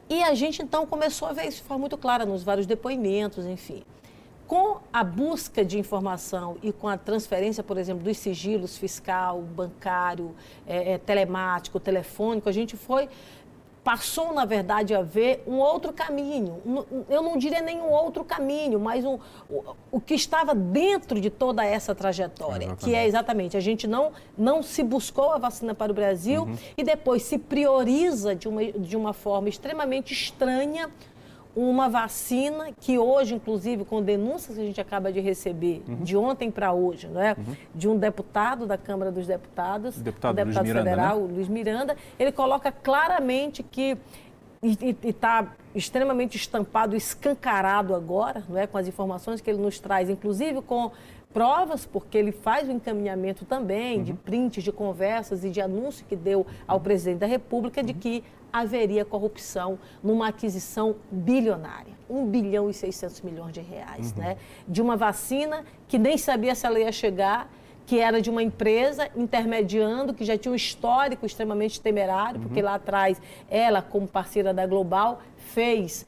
E 0.08 0.23
a 0.23 0.34
gente, 0.34 0.62
então, 0.62 0.84
começou 0.87 1.29
a 1.29 1.32
ver 1.32 1.46
isso 1.46 1.58
de 1.58 1.62
forma 1.62 1.82
muito 1.82 1.96
clara 1.96 2.26
nos 2.26 2.43
vários 2.43 2.67
depoimentos, 2.67 3.46
enfim. 3.46 3.82
Com 4.46 4.81
a 4.93 5.02
busca 5.02 5.64
de 5.64 5.79
informação 5.79 6.56
e 6.62 6.73
com 6.73 6.88
a 6.88 6.99
transferência, 6.99 7.62
por 7.62 7.79
exemplo, 7.79 8.02
dos 8.02 8.19
sigilos 8.19 8.76
fiscal, 8.76 9.40
bancário, 9.40 10.35
é, 10.67 10.93
é, 10.93 10.99
telemático, 10.99 11.81
telefônico, 11.81 12.49
a 12.49 12.52
gente 12.52 12.76
foi 12.76 13.08
passou, 13.84 14.32
na 14.32 14.44
verdade, 14.44 14.94
a 14.94 15.02
ver 15.02 15.43
um 15.46 15.58
outro 15.58 15.93
caminho. 15.93 16.62
Eu 17.08 17.23
não 17.23 17.37
diria 17.37 17.61
nenhum 17.61 17.90
outro 17.90 18.25
caminho, 18.25 18.79
mas 18.79 19.05
um, 19.05 19.19
o, 19.50 19.75
o 19.90 20.00
que 20.00 20.14
estava 20.14 20.55
dentro 20.55 21.20
de 21.20 21.29
toda 21.29 21.64
essa 21.64 21.94
trajetória, 21.94 22.64
exatamente. 22.64 22.84
que 22.84 22.94
é 22.94 23.06
exatamente, 23.06 23.56
a 23.56 23.61
gente 23.61 23.88
não, 23.88 24.12
não 24.38 24.62
se 24.62 24.82
buscou 24.82 25.32
a 25.32 25.38
vacina 25.38 25.75
para 25.75 25.90
o 25.90 25.94
Brasil 25.94 26.43
uhum. 26.44 26.56
e 26.76 26.84
depois 26.84 27.23
se 27.23 27.38
prioriza 27.38 28.34
de 28.34 28.49
uma, 28.49 28.64
de 28.64 28.96
uma 28.96 29.12
forma 29.12 29.49
extremamente 29.49 30.12
estranha 30.12 30.88
uma 31.54 31.88
vacina 31.88 32.71
que 32.80 32.99
hoje, 32.99 33.35
inclusive, 33.35 33.85
com 33.85 34.02
denúncias 34.02 34.56
que 34.56 34.62
a 34.62 34.66
gente 34.66 34.80
acaba 34.80 35.12
de 35.12 35.21
receber, 35.21 35.82
uhum. 35.87 35.97
de 35.97 36.16
ontem 36.16 36.50
para 36.50 36.73
hoje, 36.73 37.09
não 37.09 37.21
é? 37.21 37.37
Uhum. 37.37 37.56
de 37.75 37.88
um 37.88 37.99
deputado 37.99 38.66
da 38.66 38.78
Câmara 38.78 39.12
dos 39.12 39.26
Deputados, 39.26 40.00
deputado, 40.00 40.37
deputado 40.37 40.64
Luiz 40.64 40.76
federal, 40.76 41.16
Miranda, 41.16 41.28
né? 41.28 41.35
Luiz 41.37 41.49
Miranda, 41.49 41.97
ele 42.18 42.32
coloca 42.32 42.73
claramente 42.73 43.62
que 43.62 43.99
e 44.62 44.97
está 45.02 45.54
extremamente 45.75 46.37
estampado, 46.37 46.94
escancarado 46.94 47.97
agora, 47.97 48.44
não 48.49 48.56
é, 48.56 48.64
com 48.64 48.78
as 48.78 48.87
informações 48.87 49.40
que 49.40 49.50
ele 49.50 49.61
nos 49.61 49.80
traz, 49.80 50.09
inclusive 50.09 50.62
com 50.62 50.92
provas, 51.33 51.87
porque 51.87 52.17
ele 52.19 52.33
faz 52.33 52.69
o 52.69 52.73
encaminhamento 52.73 53.45
também 53.45 53.99
uhum. 53.99 54.05
de 54.05 54.12
prints 54.15 54.62
de 54.62 54.73
conversas 54.73 55.45
e 55.45 55.51
de 55.51 55.61
anúncio 55.61 56.05
que 56.09 56.17
deu 56.17 56.47
ao 56.67 56.81
presidente 56.81 57.21
da 57.21 57.27
República 57.27 57.83
de 57.83 57.93
uhum. 57.93 57.99
que 57.99 58.25
haveria 58.53 59.05
corrupção 59.05 59.79
numa 60.03 60.29
aquisição 60.29 60.97
bilionária, 61.11 61.95
1 62.09 62.27
bilhão 62.27 62.69
e 62.69 62.75
600 62.75 63.23
milhões 63.23 63.53
de 63.53 63.61
reais, 63.61 64.12
uhum. 64.12 64.19
né? 64.23 64.37
De 64.69 64.83
uma 64.83 64.97
vacina 64.97 65.65
que 65.89 65.99
nem 65.99 66.19
sabia 66.19 66.55
se 66.55 66.67
ela 66.67 66.79
ia 66.79 66.93
chegar, 66.93 67.51
que 67.92 68.00
era 68.00 68.22
de 68.22 68.30
uma 68.30 68.42
empresa 68.42 69.11
intermediando, 69.14 70.14
que 70.14 70.25
já 70.25 70.38
tinha 70.38 70.50
um 70.50 70.54
histórico 70.54 71.26
extremamente 71.26 71.78
temerário, 71.78 72.40
uhum. 72.40 72.46
porque 72.46 72.62
lá 72.62 72.76
atrás 72.76 73.20
ela, 73.50 73.82
como 73.82 74.08
parceira 74.08 74.54
da 74.54 74.66
Global, 74.66 75.20
fez 75.37 76.06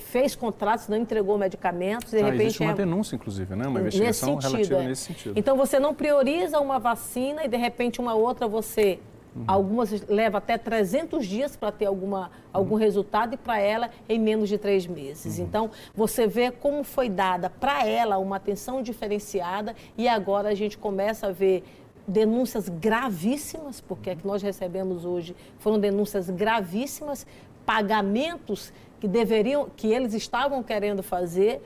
fez 0.00 0.34
contratos, 0.34 0.88
não 0.88 0.96
entregou 0.96 1.38
medicamentos, 1.38 2.10
de 2.10 2.18
ah, 2.18 2.24
repente... 2.24 2.42
Existe 2.42 2.62
uma 2.62 2.72
é... 2.72 2.74
denúncia, 2.74 3.14
inclusive, 3.14 3.54
né? 3.54 3.68
Uma 3.68 3.78
investigação 3.78 4.34
nesse 4.34 4.42
sentido, 4.42 4.52
relativa 4.52 4.82
é. 4.82 4.88
nesse 4.88 5.02
sentido. 5.02 5.38
Então, 5.38 5.56
você 5.56 5.78
não 5.78 5.94
prioriza 5.94 6.58
uma 6.58 6.80
vacina 6.80 7.44
e, 7.44 7.48
de 7.48 7.56
repente, 7.56 8.00
uma 8.00 8.14
outra 8.14 8.48
você 8.48 8.98
Uhum. 9.34 9.44
Algumas 9.46 10.06
levam 10.08 10.38
até 10.38 10.58
300 10.58 11.26
dias 11.26 11.56
para 11.56 11.72
ter 11.72 11.86
alguma, 11.86 12.30
algum 12.52 12.74
uhum. 12.74 12.80
resultado 12.80 13.34
e 13.34 13.36
para 13.36 13.58
ela 13.58 13.90
em 14.08 14.18
menos 14.18 14.48
de 14.48 14.58
três 14.58 14.86
meses. 14.86 15.38
Uhum. 15.38 15.44
Então, 15.44 15.70
você 15.94 16.26
vê 16.26 16.50
como 16.50 16.84
foi 16.84 17.08
dada 17.08 17.48
para 17.48 17.86
ela 17.86 18.18
uma 18.18 18.36
atenção 18.36 18.82
diferenciada 18.82 19.74
e 19.96 20.06
agora 20.06 20.50
a 20.50 20.54
gente 20.54 20.76
começa 20.76 21.28
a 21.28 21.32
ver 21.32 21.64
denúncias 22.06 22.68
gravíssimas, 22.68 23.80
porque 23.80 24.10
é 24.10 24.16
que 24.16 24.26
nós 24.26 24.42
recebemos 24.42 25.04
hoje 25.04 25.36
foram 25.58 25.78
denúncias 25.78 26.28
gravíssimas, 26.28 27.26
pagamentos 27.64 28.72
que 29.00 29.08
deveriam, 29.08 29.68
que 29.76 29.86
eles 29.92 30.12
estavam 30.14 30.62
querendo 30.62 31.02
fazer 31.02 31.62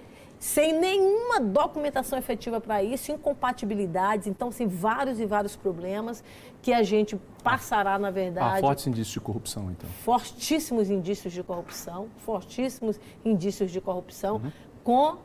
sem 0.47 0.73
nenhuma 0.73 1.41
documentação 1.41 2.17
efetiva 2.17 2.61
para 2.61 2.81
isso, 2.81 3.11
incompatibilidades, 3.11 4.29
então, 4.29 4.49
assim, 4.49 4.69
vários 4.69 5.19
e 5.19 5.27
vários 5.27 5.57
problemas 5.57 6.23
que 6.63 6.73
a 6.73 6.85
gente 6.85 7.21
passará, 7.43 7.99
na 7.99 8.13
verdade. 8.13 8.59
Há 8.59 8.61
fortes 8.61 8.87
indícios 8.87 9.15
de 9.15 9.21
corrupção, 9.21 9.69
então. 9.73 9.91
Fortíssimos 10.05 10.89
indícios 10.89 11.33
de 11.33 11.43
corrupção, 11.43 12.07
fortíssimos 12.19 13.01
indícios 13.25 13.73
de 13.73 13.81
corrupção, 13.81 14.37
uhum. 14.37 14.53
com 14.85 15.17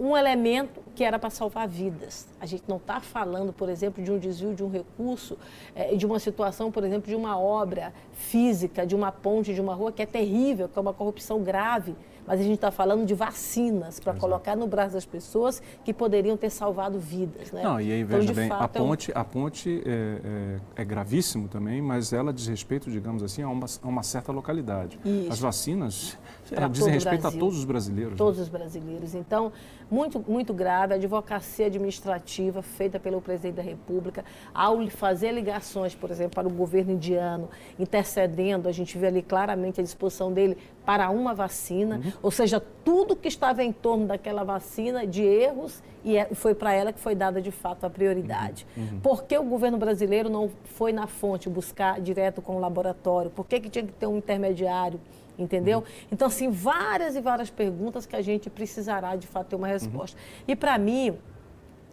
um 0.00 0.16
elemento 0.16 0.82
que 0.96 1.04
era 1.04 1.16
para 1.16 1.30
salvar 1.30 1.68
vidas. 1.68 2.26
A 2.40 2.44
gente 2.44 2.64
não 2.66 2.78
está 2.78 3.00
falando, 3.00 3.52
por 3.52 3.68
exemplo, 3.68 4.02
de 4.02 4.10
um 4.10 4.18
desvio 4.18 4.52
de 4.52 4.64
um 4.64 4.68
recurso, 4.68 5.38
é, 5.76 5.94
de 5.94 6.04
uma 6.04 6.18
situação, 6.18 6.72
por 6.72 6.82
exemplo, 6.82 7.08
de 7.08 7.14
uma 7.14 7.38
obra 7.38 7.94
física, 8.12 8.84
de 8.84 8.96
uma 8.96 9.12
ponte, 9.12 9.54
de 9.54 9.60
uma 9.60 9.74
rua 9.74 9.92
que 9.92 10.02
é 10.02 10.06
terrível, 10.06 10.68
que 10.68 10.76
é 10.76 10.82
uma 10.82 10.92
corrupção 10.92 11.40
grave 11.40 11.94
mas 12.26 12.40
a 12.40 12.42
gente 12.42 12.56
está 12.56 12.70
falando 12.70 13.06
de 13.06 13.14
vacinas 13.14 14.00
para 14.00 14.14
colocar 14.14 14.56
no 14.56 14.66
braço 14.66 14.94
das 14.94 15.06
pessoas 15.06 15.62
que 15.84 15.92
poderiam 15.92 16.36
ter 16.36 16.50
salvado 16.50 16.98
vidas. 16.98 17.52
Né? 17.52 17.62
Não, 17.62 17.80
e 17.80 17.92
aí 17.92 18.04
veja 18.04 18.32
então, 18.32 18.34
bem, 18.34 18.50
a 18.50 18.68
ponte, 18.68 19.12
é 19.12 19.16
um... 19.16 19.20
a 19.20 19.24
ponte 19.24 19.82
é, 19.84 19.90
é, 20.76 20.82
é, 20.82 20.84
gravíssimo 20.84 21.48
também, 21.48 21.80
mas 21.80 22.12
ela 22.12 22.32
diz 22.32 22.46
respeito, 22.46 22.90
digamos 22.90 23.22
assim, 23.22 23.42
a 23.42 23.48
uma, 23.48 23.66
a 23.82 23.86
uma 23.88 24.02
certa 24.02 24.32
localidade. 24.32 24.98
Isso. 25.04 25.32
As 25.32 25.38
vacinas 25.38 26.18
é, 26.50 26.68
dizem 26.68 26.92
respeito 26.92 27.26
a 27.26 27.30
todos 27.30 27.58
os 27.58 27.64
brasileiros. 27.64 28.12
Né? 28.12 28.18
Todos 28.18 28.38
né? 28.38 28.42
os 28.42 28.48
brasileiros. 28.48 29.14
Então, 29.14 29.52
muito, 29.90 30.24
muito 30.26 30.52
grave, 30.52 30.94
a 30.94 30.96
advocacia 30.96 31.66
administrativa 31.66 32.62
feita 32.62 32.98
pelo 32.98 33.20
presidente 33.20 33.54
da 33.54 33.62
República, 33.62 34.24
ao 34.54 34.86
fazer 34.88 35.32
ligações, 35.32 35.94
por 35.94 36.10
exemplo, 36.10 36.34
para 36.34 36.48
o 36.48 36.50
governo 36.50 36.92
indiano, 36.92 37.48
intercedendo, 37.78 38.68
a 38.68 38.72
gente 38.72 38.96
vê 38.98 39.06
ali 39.08 39.22
claramente 39.22 39.80
a 39.80 39.84
disposição 39.84 40.32
dele 40.32 40.56
para 40.84 41.10
uma 41.10 41.34
vacina, 41.34 41.96
uhum. 41.96 42.12
ou 42.22 42.30
seja, 42.30 42.60
tudo 42.84 43.16
que 43.16 43.28
estava 43.28 43.62
em 43.62 43.72
torno 43.72 44.06
daquela 44.06 44.44
vacina 44.44 45.06
de 45.06 45.22
erros 45.22 45.82
e 46.04 46.16
é, 46.16 46.26
foi 46.26 46.54
para 46.54 46.72
ela 46.72 46.92
que 46.92 47.00
foi 47.00 47.16
dada 47.16 47.42
de 47.42 47.50
fato 47.50 47.84
a 47.84 47.90
prioridade. 47.90 48.66
Uhum. 48.76 48.86
Uhum. 48.86 49.00
Por 49.00 49.24
que 49.24 49.36
o 49.36 49.42
governo 49.42 49.76
brasileiro 49.78 50.28
não 50.28 50.50
foi 50.64 50.92
na 50.92 51.06
fonte 51.06 51.48
buscar 51.48 52.00
direto 52.00 52.40
com 52.40 52.56
o 52.56 52.60
laboratório? 52.60 53.30
Por 53.30 53.46
que, 53.46 53.60
que 53.60 53.68
tinha 53.68 53.84
que 53.84 53.92
ter 53.92 54.06
um 54.06 54.18
intermediário? 54.18 55.00
Entendeu? 55.38 55.80
Uhum. 55.80 55.84
Então, 56.10 56.28
assim, 56.28 56.50
várias 56.50 57.14
e 57.14 57.20
várias 57.20 57.50
perguntas 57.50 58.06
que 58.06 58.16
a 58.16 58.22
gente 58.22 58.48
precisará 58.48 59.16
de 59.16 59.26
fato 59.26 59.48
ter 59.48 59.56
uma 59.56 59.68
resposta. 59.68 60.16
Uhum. 60.16 60.44
E 60.48 60.56
para 60.56 60.78
mim, 60.78 61.16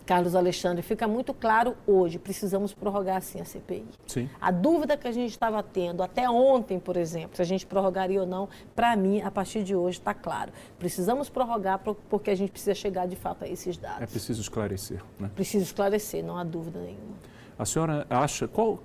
Carlos 0.06 0.36
Alexandre, 0.36 0.82
fica 0.82 1.08
muito 1.08 1.34
claro 1.34 1.78
hoje, 1.88 2.20
precisamos 2.20 2.74
prorrogar 2.74 3.22
sim 3.22 3.40
a 3.40 3.46
CPI. 3.46 3.86
Sim. 4.06 4.30
A 4.40 4.52
dúvida 4.52 4.98
que 4.98 5.08
a 5.08 5.12
gente 5.12 5.32
estava 5.32 5.64
tendo 5.64 6.04
até 6.04 6.30
ontem, 6.30 6.78
por 6.78 6.98
exemplo, 6.98 7.36
se 7.36 7.42
a 7.42 7.46
gente 7.46 7.66
prorrogaria 7.66 8.20
ou 8.20 8.28
não, 8.28 8.50
para 8.76 8.96
mim, 8.96 9.22
a 9.22 9.32
partir 9.32 9.64
de 9.64 9.76
hoje 9.76 10.00
está 10.00 10.14
claro. 10.14 10.52
Precisamos 10.78 11.30
prorrogar 11.30 11.80
porque 12.10 12.32
a 12.32 12.36
gente 12.36 12.52
precisa 12.52 12.76
chegar 12.76 13.08
de 13.08 13.16
fato 13.16 13.46
a 13.46 13.48
esses 13.48 13.78
dados. 13.78 14.02
É 14.02 14.06
preciso 14.06 14.42
esclarecer, 14.42 15.02
né? 15.20 15.32
Preciso 15.34 15.64
esclarecer, 15.64 16.24
não 16.24 16.38
há 16.38 16.44
dúvida 16.44 16.80
nenhuma. 16.80 17.16
A 17.58 17.66
senhora 17.66 18.06
acha, 18.10 18.46
qual 18.48 18.80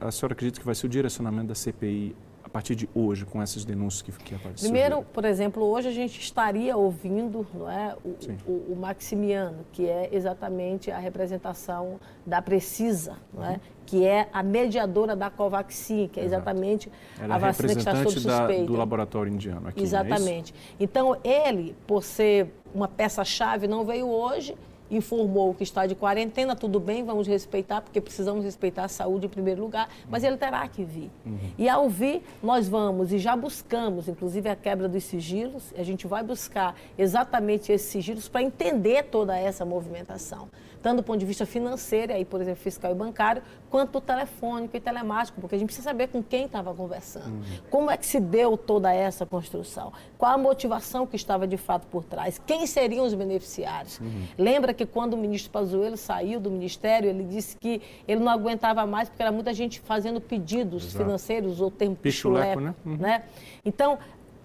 a 0.00 0.10
senhora 0.10 0.32
acredita 0.32 0.58
que 0.58 0.66
vai 0.66 0.74
ser 0.74 0.86
o 0.86 0.88
direcionamento 0.88 1.48
da 1.48 1.54
CPI 1.54 2.16
a 2.50 2.52
partir 2.52 2.74
de 2.74 2.88
hoje, 2.92 3.24
com 3.24 3.40
essas 3.40 3.64
denúncias 3.64 4.02
que, 4.02 4.10
que 4.10 4.34
apareceram? 4.34 4.72
Primeiro, 4.72 5.02
por 5.12 5.24
exemplo, 5.24 5.64
hoje 5.64 5.86
a 5.86 5.92
gente 5.92 6.18
estaria 6.18 6.76
ouvindo 6.76 7.46
não 7.54 7.70
é, 7.70 7.94
o, 8.04 8.08
o, 8.44 8.72
o 8.72 8.76
Maximiano, 8.76 9.64
que 9.70 9.86
é 9.86 10.08
exatamente 10.12 10.90
a 10.90 10.98
representação 10.98 12.00
da 12.26 12.42
Precisa, 12.42 13.18
não 13.32 13.44
é? 13.44 13.52
Uhum. 13.52 13.58
que 13.86 14.04
é 14.04 14.28
a 14.32 14.42
mediadora 14.42 15.14
da 15.14 15.30
Covaxin, 15.30 16.08
que 16.08 16.18
é 16.18 16.24
exatamente 16.24 16.90
a 17.20 17.36
é 17.36 17.38
vacina 17.38 17.72
que 17.72 17.78
está 17.78 17.94
sob 17.94 18.10
suspeita. 18.10 18.62
Da, 18.62 18.66
do 18.66 18.74
laboratório 18.74 19.32
indiano 19.32 19.68
aqui, 19.68 19.78
é 19.78 19.82
Exatamente. 19.84 20.52
É 20.52 20.82
então, 20.82 21.16
ele, 21.22 21.76
por 21.86 22.02
ser 22.02 22.52
uma 22.74 22.88
peça-chave, 22.88 23.68
não 23.68 23.84
veio 23.84 24.08
hoje, 24.08 24.56
informou 24.90 25.54
que 25.54 25.62
está 25.62 25.86
de 25.86 25.94
quarentena, 25.94 26.56
tudo 26.56 26.80
bem, 26.80 27.04
vamos 27.04 27.26
respeitar, 27.26 27.80
porque 27.80 28.00
precisamos 28.00 28.44
respeitar 28.44 28.84
a 28.84 28.88
saúde 28.88 29.26
em 29.26 29.28
primeiro 29.28 29.62
lugar, 29.62 29.88
mas 30.08 30.24
ele 30.24 30.36
terá 30.36 30.66
que 30.68 30.84
vir. 30.84 31.10
Uhum. 31.24 31.38
E 31.58 31.68
ao 31.68 31.88
vir, 31.88 32.22
nós 32.42 32.68
vamos 32.68 33.12
e 33.12 33.18
já 33.18 33.36
buscamos, 33.36 34.08
inclusive 34.08 34.48
a 34.48 34.56
quebra 34.56 34.88
dos 34.88 35.04
sigilos, 35.04 35.72
a 35.76 35.82
gente 35.82 36.06
vai 36.06 36.22
buscar 36.22 36.74
exatamente 36.98 37.72
esses 37.72 37.88
sigilos 37.88 38.28
para 38.28 38.42
entender 38.42 39.04
toda 39.04 39.36
essa 39.38 39.64
movimentação 39.64 40.48
tanto 40.82 40.98
do 40.98 41.02
ponto 41.02 41.18
de 41.18 41.26
vista 41.26 41.44
financeiro, 41.44 42.12
aí, 42.12 42.24
por 42.24 42.40
exemplo, 42.40 42.60
fiscal 42.62 42.92
e 42.92 42.94
bancário, 42.94 43.42
quanto 43.70 44.00
telefônico 44.00 44.76
e 44.76 44.80
telemático, 44.80 45.40
porque 45.40 45.54
a 45.54 45.58
gente 45.58 45.68
precisa 45.68 45.90
saber 45.90 46.08
com 46.08 46.22
quem 46.22 46.46
estava 46.46 46.74
conversando. 46.74 47.28
Uhum. 47.28 47.42
Como 47.70 47.90
é 47.90 47.96
que 47.96 48.06
se 48.06 48.18
deu 48.18 48.56
toda 48.56 48.92
essa 48.92 49.26
construção? 49.26 49.92
Qual 50.18 50.32
a 50.32 50.38
motivação 50.38 51.06
que 51.06 51.16
estava 51.16 51.46
de 51.46 51.56
fato 51.56 51.86
por 51.86 52.04
trás? 52.04 52.40
Quem 52.46 52.66
seriam 52.66 53.04
os 53.04 53.14
beneficiários? 53.14 54.00
Uhum. 54.00 54.24
Lembra 54.38 54.72
que 54.72 54.79
quando 54.86 55.14
o 55.14 55.16
ministro 55.16 55.50
Pazuello 55.50 55.96
saiu 55.96 56.40
do 56.40 56.50
ministério, 56.50 57.08
ele 57.08 57.24
disse 57.24 57.56
que 57.56 57.80
ele 58.06 58.20
não 58.20 58.30
aguentava 58.30 58.86
mais 58.86 59.08
porque 59.08 59.22
era 59.22 59.32
muita 59.32 59.52
gente 59.52 59.80
fazendo 59.80 60.20
pedidos 60.20 60.84
Exato. 60.84 61.04
financeiros 61.04 61.60
ou 61.60 61.70
termo 61.70 61.96
pichuleco, 61.96 62.60
né? 62.60 62.74
Uhum. 62.84 62.96
né? 62.96 63.22
Então, 63.64 63.98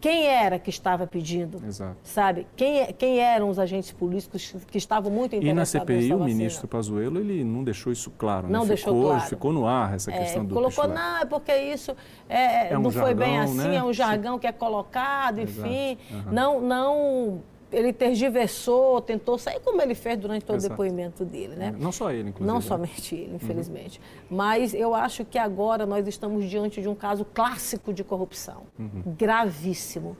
quem 0.05 0.27
era 0.27 0.59
que 0.59 0.69
estava 0.69 1.07
pedindo, 1.07 1.59
Exato. 1.65 1.97
sabe? 2.03 2.45
Quem, 2.55 2.81
é, 2.81 2.93
quem 2.93 3.17
eram 3.17 3.49
os 3.49 3.57
agentes 3.57 3.91
políticos 3.91 4.55
que 4.67 4.77
estavam 4.77 5.11
muito 5.11 5.35
interessados 5.35 5.73
E 5.73 5.77
na 5.77 5.83
CPI 5.83 6.13
o 6.13 6.23
ministro 6.23 6.67
Pazuello 6.67 7.19
ele 7.19 7.43
não 7.43 7.63
deixou 7.63 7.91
isso 7.91 8.11
claro, 8.11 8.47
não 8.47 8.61
né? 8.61 8.67
deixou 8.67 8.93
ficou, 8.93 9.09
claro. 9.09 9.29
Ficou 9.29 9.51
no 9.51 9.65
ar 9.65 9.95
essa 9.95 10.11
é, 10.11 10.19
questão 10.19 10.45
do 10.45 10.53
Colocou, 10.53 10.87
não, 10.87 11.17
é 11.17 11.25
porque 11.25 11.55
isso 11.55 11.95
é, 12.29 12.71
é 12.71 12.77
um 12.77 12.83
não 12.83 12.91
jargão, 12.91 13.07
foi 13.07 13.13
bem 13.15 13.39
assim, 13.39 13.69
né? 13.69 13.75
é 13.77 13.83
um 13.83 13.93
jargão 13.93 14.37
que 14.37 14.45
é 14.45 14.51
colocado, 14.51 15.39
enfim. 15.39 15.97
Uhum. 16.11 16.31
Não, 16.31 16.61
não 16.61 17.41
ele 17.75 17.91
tergiversou, 17.91 19.01
tentou 19.01 19.37
sair 19.37 19.59
como 19.59 19.81
ele 19.81 19.93
fez 19.93 20.17
durante 20.17 20.45
todo 20.45 20.55
Exato. 20.55 20.73
o 20.73 20.77
depoimento 20.77 21.25
dele, 21.25 21.55
né? 21.55 21.75
Não 21.77 21.91
só 21.91 22.09
ele, 22.09 22.29
inclusive. 22.29 22.47
Não 22.47 22.55
né? 22.55 22.61
somente 22.61 23.15
ele, 23.15 23.35
infelizmente. 23.35 23.99
Uhum. 23.99 24.37
Mas 24.37 24.73
eu 24.73 24.95
acho 24.95 25.25
que 25.25 25.37
agora 25.37 25.85
nós 25.85 26.07
estamos 26.07 26.45
diante 26.45 26.81
de 26.81 26.87
um 26.87 26.95
caso 26.95 27.25
clássico 27.25 27.93
de 27.93 28.01
corrupção, 28.01 28.63
uhum. 28.79 29.13
gravíssimo, 29.17 30.15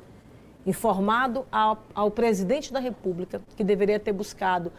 informado 0.65 1.45
ao, 1.49 1.81
ao 1.93 2.11
presidente 2.11 2.73
da 2.73 2.79
República, 2.79 3.41
que 3.55 3.63
deveria 3.63 3.99
ter 3.99 4.11
buscado 4.11 4.71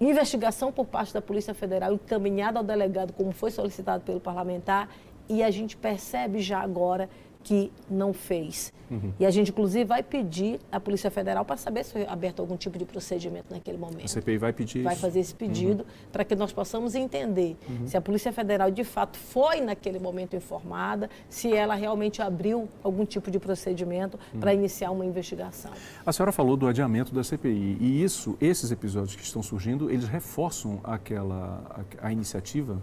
investigação 0.00 0.70
por 0.70 0.86
parte 0.86 1.12
da 1.12 1.20
Polícia 1.20 1.54
Federal, 1.54 1.92
encaminhada 1.94 2.60
ao 2.60 2.64
delegado, 2.64 3.12
como 3.12 3.32
foi 3.32 3.50
solicitado 3.50 4.04
pelo 4.04 4.20
parlamentar, 4.20 4.88
e 5.28 5.42
a 5.42 5.50
gente 5.50 5.76
percebe 5.76 6.40
já 6.40 6.60
agora 6.60 7.08
que 7.42 7.72
não 7.90 8.12
fez. 8.12 8.72
Uhum. 8.90 9.12
E 9.18 9.24
a 9.24 9.30
gente, 9.30 9.50
inclusive, 9.50 9.84
vai 9.84 10.02
pedir 10.02 10.60
à 10.70 10.78
Polícia 10.78 11.10
Federal 11.10 11.44
para 11.44 11.56
saber 11.56 11.84
se 11.84 11.92
foi 11.92 12.06
aberto 12.06 12.40
algum 12.40 12.56
tipo 12.56 12.78
de 12.78 12.84
procedimento 12.84 13.46
naquele 13.50 13.78
momento. 13.78 14.04
A 14.04 14.08
CPI 14.08 14.38
vai 14.38 14.52
pedir 14.52 14.82
Vai 14.82 14.96
fazer 14.96 15.20
esse 15.20 15.34
pedido 15.34 15.82
uhum. 15.82 16.10
para 16.12 16.24
que 16.24 16.34
nós 16.34 16.52
possamos 16.52 16.94
entender 16.94 17.56
uhum. 17.68 17.86
se 17.86 17.96
a 17.96 18.00
Polícia 18.00 18.32
Federal, 18.32 18.70
de 18.70 18.84
fato, 18.84 19.18
foi 19.18 19.60
naquele 19.60 19.98
momento 19.98 20.36
informada, 20.36 21.08
se 21.28 21.52
ela 21.52 21.74
realmente 21.74 22.20
abriu 22.20 22.68
algum 22.82 23.04
tipo 23.04 23.30
de 23.30 23.38
procedimento 23.38 24.18
uhum. 24.34 24.40
para 24.40 24.52
iniciar 24.52 24.90
uma 24.90 25.06
investigação. 25.06 25.70
A 26.04 26.12
senhora 26.12 26.32
falou 26.32 26.56
do 26.56 26.66
adiamento 26.66 27.14
da 27.14 27.24
CPI 27.24 27.78
e 27.80 28.02
isso, 28.02 28.36
esses 28.40 28.70
episódios 28.70 29.16
que 29.16 29.22
estão 29.22 29.42
surgindo, 29.42 29.90
eles 29.90 30.06
reforçam 30.06 30.80
aquela, 30.84 31.84
a, 32.00 32.08
a 32.08 32.12
iniciativa 32.12 32.80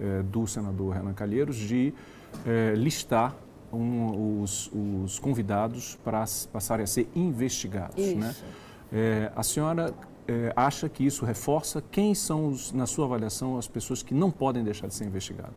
eh, 0.00 0.22
do 0.24 0.46
senador 0.46 0.94
Renan 0.94 1.12
Calheiros 1.12 1.56
de 1.56 1.94
eh, 2.44 2.74
listar 2.76 3.36
um, 3.72 4.42
os, 4.42 4.70
os, 4.72 5.18
convidados 5.18 5.98
para 6.04 6.24
passarem 6.52 6.84
a 6.84 6.86
ser 6.86 7.08
investigados. 7.14 8.14
Né? 8.14 8.34
É, 8.92 9.32
a 9.34 9.42
senhora 9.42 9.94
é, 10.28 10.52
acha 10.54 10.88
que 10.88 11.04
isso 11.04 11.24
reforça? 11.24 11.82
Quem 11.90 12.14
são, 12.14 12.48
os, 12.48 12.72
na 12.72 12.86
sua 12.86 13.06
avaliação, 13.06 13.58
as 13.58 13.66
pessoas 13.66 14.02
que 14.02 14.14
não 14.14 14.30
podem 14.30 14.62
deixar 14.62 14.86
de 14.86 14.94
ser 14.94 15.04
investigadas? 15.04 15.54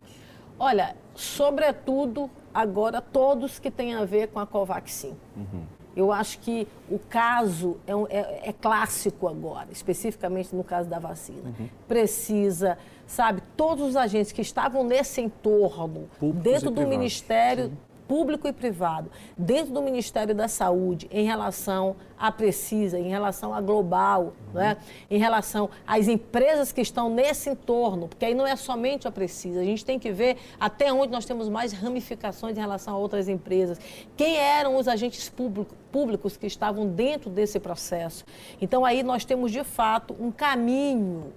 Olha, 0.58 0.96
sobretudo 1.14 2.30
agora 2.52 3.00
todos 3.02 3.58
que 3.58 3.70
têm 3.70 3.94
a 3.94 4.04
ver 4.04 4.28
com 4.28 4.40
a 4.40 4.46
Covaxin. 4.46 5.14
Uhum. 5.36 5.64
Eu 5.94 6.12
acho 6.12 6.38
que 6.40 6.68
o 6.90 6.98
caso 6.98 7.78
é, 7.86 7.92
é, 8.18 8.48
é, 8.50 8.52
clássico 8.52 9.26
agora, 9.26 9.68
especificamente 9.70 10.54
no 10.54 10.62
caso 10.62 10.88
da 10.88 10.98
vacina. 10.98 11.42
Uhum. 11.58 11.68
Precisa, 11.88 12.76
sabe, 13.06 13.42
todos 13.56 13.88
os 13.88 13.96
agentes 13.96 14.30
que 14.30 14.42
estavam 14.42 14.84
nesse 14.84 15.22
entorno, 15.22 16.08
Públicos 16.18 16.42
dentro 16.42 16.70
do 16.70 16.86
Ministério, 16.86 17.66
Sim 17.66 17.85
público 18.08 18.46
e 18.46 18.52
privado, 18.52 19.10
dentro 19.36 19.72
do 19.72 19.82
Ministério 19.82 20.34
da 20.34 20.48
Saúde, 20.48 21.08
em 21.10 21.24
relação 21.24 21.96
à 22.18 22.30
Precisa, 22.30 22.98
em 22.98 23.08
relação 23.08 23.52
à 23.52 23.60
Global, 23.60 24.32
uhum. 24.48 24.60
né? 24.60 24.76
em 25.10 25.18
relação 25.18 25.68
às 25.86 26.08
empresas 26.08 26.72
que 26.72 26.80
estão 26.80 27.10
nesse 27.10 27.50
entorno, 27.50 28.08
porque 28.08 28.24
aí 28.24 28.34
não 28.34 28.46
é 28.46 28.56
somente 28.56 29.06
a 29.06 29.10
Precisa, 29.10 29.60
a 29.60 29.64
gente 29.64 29.84
tem 29.84 29.98
que 29.98 30.10
ver 30.10 30.36
até 30.58 30.92
onde 30.92 31.12
nós 31.12 31.24
temos 31.24 31.48
mais 31.48 31.72
ramificações 31.72 32.56
em 32.56 32.60
relação 32.60 32.94
a 32.94 32.98
outras 32.98 33.28
empresas. 33.28 33.78
Quem 34.16 34.36
eram 34.36 34.76
os 34.76 34.88
agentes 34.88 35.28
público, 35.28 35.74
públicos 35.90 36.36
que 36.36 36.46
estavam 36.46 36.86
dentro 36.86 37.28
desse 37.30 37.58
processo? 37.58 38.24
Então 38.60 38.84
aí 38.84 39.02
nós 39.02 39.24
temos, 39.24 39.50
de 39.50 39.64
fato, 39.64 40.16
um 40.18 40.30
caminho 40.30 41.32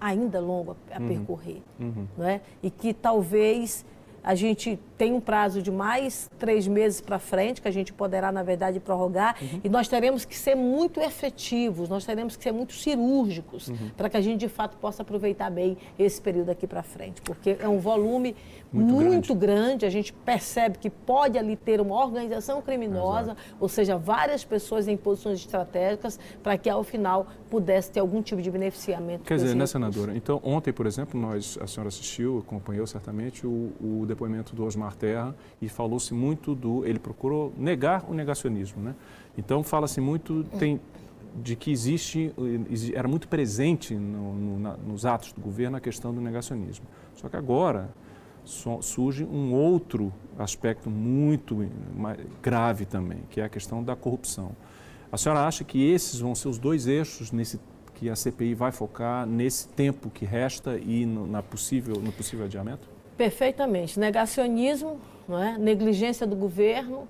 ainda 0.00 0.38
longo 0.38 0.76
a, 0.90 0.96
a 0.96 1.00
uhum. 1.00 1.08
percorrer, 1.08 1.62
uhum. 1.80 2.06
Né? 2.16 2.40
e 2.62 2.70
que 2.70 2.92
talvez 2.92 3.84
a 4.22 4.34
gente 4.34 4.78
tem 4.96 5.12
um 5.12 5.20
prazo 5.20 5.60
de 5.60 5.70
mais 5.70 6.30
três 6.38 6.66
meses 6.66 7.00
para 7.00 7.18
frente, 7.18 7.60
que 7.60 7.68
a 7.68 7.70
gente 7.70 7.92
poderá, 7.92 8.30
na 8.30 8.42
verdade, 8.42 8.78
prorrogar, 8.78 9.36
uhum. 9.40 9.60
e 9.64 9.68
nós 9.68 9.88
teremos 9.88 10.24
que 10.24 10.36
ser 10.36 10.54
muito 10.54 11.00
efetivos, 11.00 11.88
nós 11.88 12.04
teremos 12.04 12.36
que 12.36 12.42
ser 12.42 12.52
muito 12.52 12.74
cirúrgicos, 12.74 13.68
uhum. 13.68 13.90
para 13.96 14.08
que 14.08 14.16
a 14.16 14.20
gente, 14.20 14.40
de 14.40 14.48
fato, 14.48 14.76
possa 14.76 15.02
aproveitar 15.02 15.50
bem 15.50 15.76
esse 15.98 16.20
período 16.20 16.50
aqui 16.50 16.66
para 16.66 16.82
frente, 16.82 17.20
porque 17.22 17.56
é 17.58 17.68
um 17.68 17.78
volume 17.78 18.36
muito, 18.72 18.92
muito 18.92 19.34
grande. 19.34 19.62
grande. 19.62 19.86
a 19.86 19.90
gente 19.90 20.12
percebe 20.12 20.78
que 20.78 20.90
pode 20.90 21.38
ali 21.38 21.56
ter 21.56 21.80
uma 21.80 21.94
organização 21.94 22.60
criminosa, 22.60 23.32
Exato. 23.32 23.56
ou 23.60 23.68
seja, 23.68 23.96
várias 23.96 24.44
pessoas 24.44 24.88
em 24.88 24.96
posições 24.96 25.38
estratégicas, 25.40 26.18
para 26.42 26.56
que, 26.58 26.68
ao 26.68 26.82
final, 26.82 27.26
pudesse 27.50 27.90
ter 27.90 28.00
algum 28.00 28.20
tipo 28.20 28.42
de 28.42 28.50
beneficiamento. 28.50 29.24
Quer 29.24 29.36
dizer, 29.36 29.54
né, 29.54 29.66
senadora? 29.66 30.16
Então, 30.16 30.40
ontem, 30.42 30.72
por 30.72 30.86
exemplo, 30.86 31.18
nós, 31.18 31.58
a 31.60 31.66
senhora 31.66 31.88
assistiu, 31.88 32.38
acompanhou 32.44 32.86
certamente 32.86 33.46
o, 33.46 33.72
o 33.80 34.04
depoimento 34.06 34.54
do 34.54 34.64
Osmar 34.64 34.83
Osmar 34.84 34.94
Terra 34.94 35.34
e 35.60 35.68
falou-se 35.68 36.12
muito 36.12 36.54
do. 36.54 36.84
Ele 36.84 36.98
procurou 36.98 37.52
negar 37.56 38.04
o 38.08 38.14
negacionismo, 38.14 38.82
né? 38.82 38.94
Então 39.36 39.62
fala-se 39.62 40.00
muito 40.00 40.44
tem, 40.58 40.80
de 41.42 41.56
que 41.56 41.70
existe, 41.72 42.32
era 42.94 43.08
muito 43.08 43.26
presente 43.26 43.94
no, 43.94 44.34
no, 44.34 44.58
na, 44.58 44.76
nos 44.76 45.06
atos 45.06 45.32
do 45.32 45.40
governo 45.40 45.76
a 45.76 45.80
questão 45.80 46.14
do 46.14 46.20
negacionismo. 46.20 46.86
Só 47.14 47.28
que 47.28 47.36
agora 47.36 47.90
so, 48.44 48.80
surge 48.82 49.24
um 49.24 49.52
outro 49.52 50.12
aspecto 50.38 50.90
muito 50.90 51.68
grave 52.42 52.84
também, 52.84 53.20
que 53.30 53.40
é 53.40 53.44
a 53.44 53.48
questão 53.48 53.82
da 53.82 53.96
corrupção. 53.96 54.52
A 55.10 55.16
senhora 55.16 55.46
acha 55.46 55.64
que 55.64 55.82
esses 55.90 56.20
vão 56.20 56.34
ser 56.34 56.48
os 56.48 56.58
dois 56.58 56.86
eixos 56.86 57.32
nesse 57.32 57.58
que 57.94 58.10
a 58.10 58.16
CPI 58.16 58.54
vai 58.54 58.72
focar 58.72 59.24
nesse 59.24 59.68
tempo 59.68 60.10
que 60.10 60.24
resta 60.24 60.76
e 60.76 61.06
no, 61.06 61.28
na 61.28 61.40
possível, 61.40 61.94
no 62.00 62.10
possível 62.10 62.44
adiamento? 62.44 62.93
Perfeitamente. 63.16 63.98
Negacionismo, 63.98 65.00
não 65.28 65.42
é? 65.42 65.56
negligência 65.58 66.26
do 66.26 66.36
governo, 66.36 67.08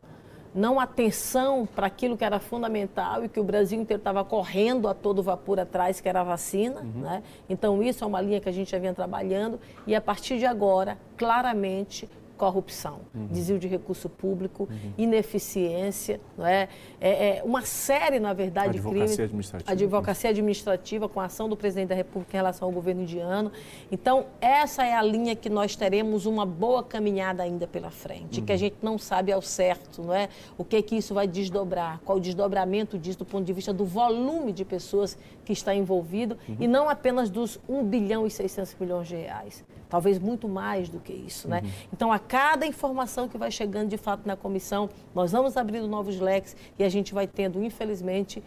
não 0.55 0.79
atenção 0.79 1.67
para 1.67 1.89
aquilo 1.89 2.17
que 2.17 2.25
era 2.25 2.39
fundamental 2.39 3.25
e 3.25 3.29
que 3.29 3.41
o 3.41 3.45
Brasil 3.45 3.81
inteiro 3.81 4.01
estava 4.01 4.25
correndo 4.25 4.87
a 4.87 4.95
todo 4.95 5.23
vapor 5.23 5.59
atrás, 5.59 6.01
que 6.01 6.09
era 6.09 6.21
a 6.21 6.25
vacina. 6.25 6.81
Uhum. 6.81 7.01
Né? 7.03 7.23
Então, 7.49 7.83
isso 7.83 8.05
é 8.05 8.07
uma 8.07 8.21
linha 8.21 8.41
que 8.41 8.49
a 8.49 8.53
gente 8.53 8.71
já 8.71 8.79
vinha 8.79 8.95
trabalhando 8.95 9.59
e, 9.87 9.95
a 9.95 10.01
partir 10.01 10.39
de 10.39 10.47
agora, 10.47 10.97
claramente, 11.17 12.09
corrupção, 12.37 13.01
uhum. 13.15 13.27
desvio 13.29 13.59
de 13.59 13.69
recurso 13.69 14.09
público, 14.09 14.69
uhum. 14.71 14.93
ineficiência, 14.99 16.21
não 16.37 16.47
é? 16.47 16.69
É, 17.01 17.39
é? 17.39 17.43
uma 17.45 17.63
série, 17.63 18.19
na 18.19 18.33
verdade, 18.33 18.75
de 18.75 18.81
crimes. 18.81 19.03
Advocacia 19.03 19.25
administrativa. 19.25 19.73
Advocacia 19.73 20.31
administrativa 20.31 21.09
com 21.09 21.21
a 21.21 21.25
ação 21.27 21.49
do 21.49 21.57
presidente 21.57 21.89
da 21.89 21.95
República 21.95 22.37
em 22.37 22.39
relação 22.39 22.69
ao 22.69 22.73
governo 22.73 23.03
indiano. 23.03 23.53
Então, 23.91 24.27
essa 24.41 24.85
é 24.85 24.95
a 24.95 25.03
linha 25.03 25.37
que 25.37 25.49
nós 25.49 25.77
teremos 25.77 26.27
uma 26.27 26.45
boa 26.45 26.83
caminhada 26.83 27.43
ainda 27.43 27.67
pela 27.67 27.91
frente, 27.91 28.41
uhum. 28.41 28.47
que 28.47 28.53
a 28.53 28.55
uhum. 28.55 28.59
gente 28.59 28.77
não 28.83 28.99
sabe 28.99 29.33
ao 29.33 29.43
certo, 29.43 30.03
não 30.03 30.15
é? 30.15 30.29
O 30.59 30.65
que 30.65 30.77
é 30.77 30.83
que 30.83 30.97
isso 30.97 31.15
vai 31.15 31.27
desdobrar, 31.27 32.01
qual 32.05 32.19
o 32.19 32.21
desdobramento 32.21 32.99
disso 32.99 33.19
do 33.19 33.25
ponto 33.25 33.45
de 33.45 33.53
vista 33.53 33.73
do 33.73 33.85
volume 33.85 34.53
de 34.53 34.65
pessoas 34.65 35.17
que 35.45 35.53
está 35.53 35.75
envolvido 35.75 36.37
uhum. 36.49 36.57
e 36.61 36.67
não 36.67 36.89
apenas 36.89 37.31
dos 37.31 37.61
1 37.69 37.85
bilhão 37.85 38.27
e 38.27 38.31
600 38.31 38.75
milhões 38.81 39.09
de 39.09 39.17
reais 39.17 39.65
talvez 39.95 40.19
muito 40.19 40.49
mais 40.49 40.89
do 40.89 40.99
que 40.99 41.13
isso, 41.13 41.47
né? 41.47 41.61
Uhum. 41.63 41.71
Então, 41.93 42.13
a 42.13 42.19
cada 42.29 42.67
informação 42.67 43.29
que 43.29 43.39
vai 43.39 43.51
chegando 43.51 43.89
de 43.89 43.97
fato 43.97 44.27
na 44.27 44.37
comissão, 44.37 44.89
nós 45.15 45.33
vamos 45.33 45.57
abrindo 45.57 45.87
novos 45.87 46.19
leques 46.19 46.57
e 46.79 46.85
a 46.85 46.89
gente 46.89 47.15
vai 47.15 47.27
tendo, 47.27 47.63
infelizmente, 47.63 48.43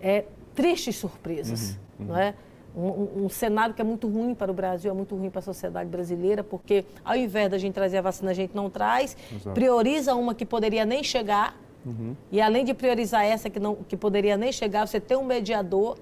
é, 0.00 0.24
tristes 0.54 0.96
surpresas, 0.96 1.70
uhum. 1.70 1.76
Uhum. 2.00 2.06
não 2.06 2.18
é? 2.18 2.34
Um, 2.76 3.24
um, 3.24 3.28
cenário 3.28 3.74
que 3.74 3.80
é 3.80 3.84
muito 3.84 4.06
ruim 4.06 4.32
para 4.32 4.48
o 4.48 4.54
Brasil, 4.54 4.92
é 4.92 4.94
muito 4.94 5.16
ruim 5.16 5.28
para 5.28 5.40
a 5.40 5.42
sociedade 5.42 5.90
brasileira, 5.90 6.44
porque 6.44 6.84
ao 7.04 7.16
invés 7.16 7.50
da 7.50 7.58
gente 7.58 7.74
trazer 7.74 7.98
a 7.98 8.02
vacina, 8.02 8.30
a 8.30 8.34
gente 8.34 8.54
não 8.54 8.70
traz, 8.70 9.16
Exato. 9.32 9.50
prioriza 9.50 10.14
uma 10.14 10.36
que 10.36 10.46
poderia 10.46 10.84
nem 10.84 11.02
chegar, 11.02 11.58
uhum. 11.84 12.14
e 12.30 12.40
além 12.40 12.64
de 12.64 12.72
priorizar 12.72 13.24
essa 13.24 13.50
que, 13.50 13.58
não, 13.58 13.74
que 13.74 13.96
poderia 13.96 14.36
nem 14.36 14.52
chegar, 14.52 14.86
você 14.86 15.00
tem 15.00 15.16
um 15.16 15.24
mediador 15.24 15.98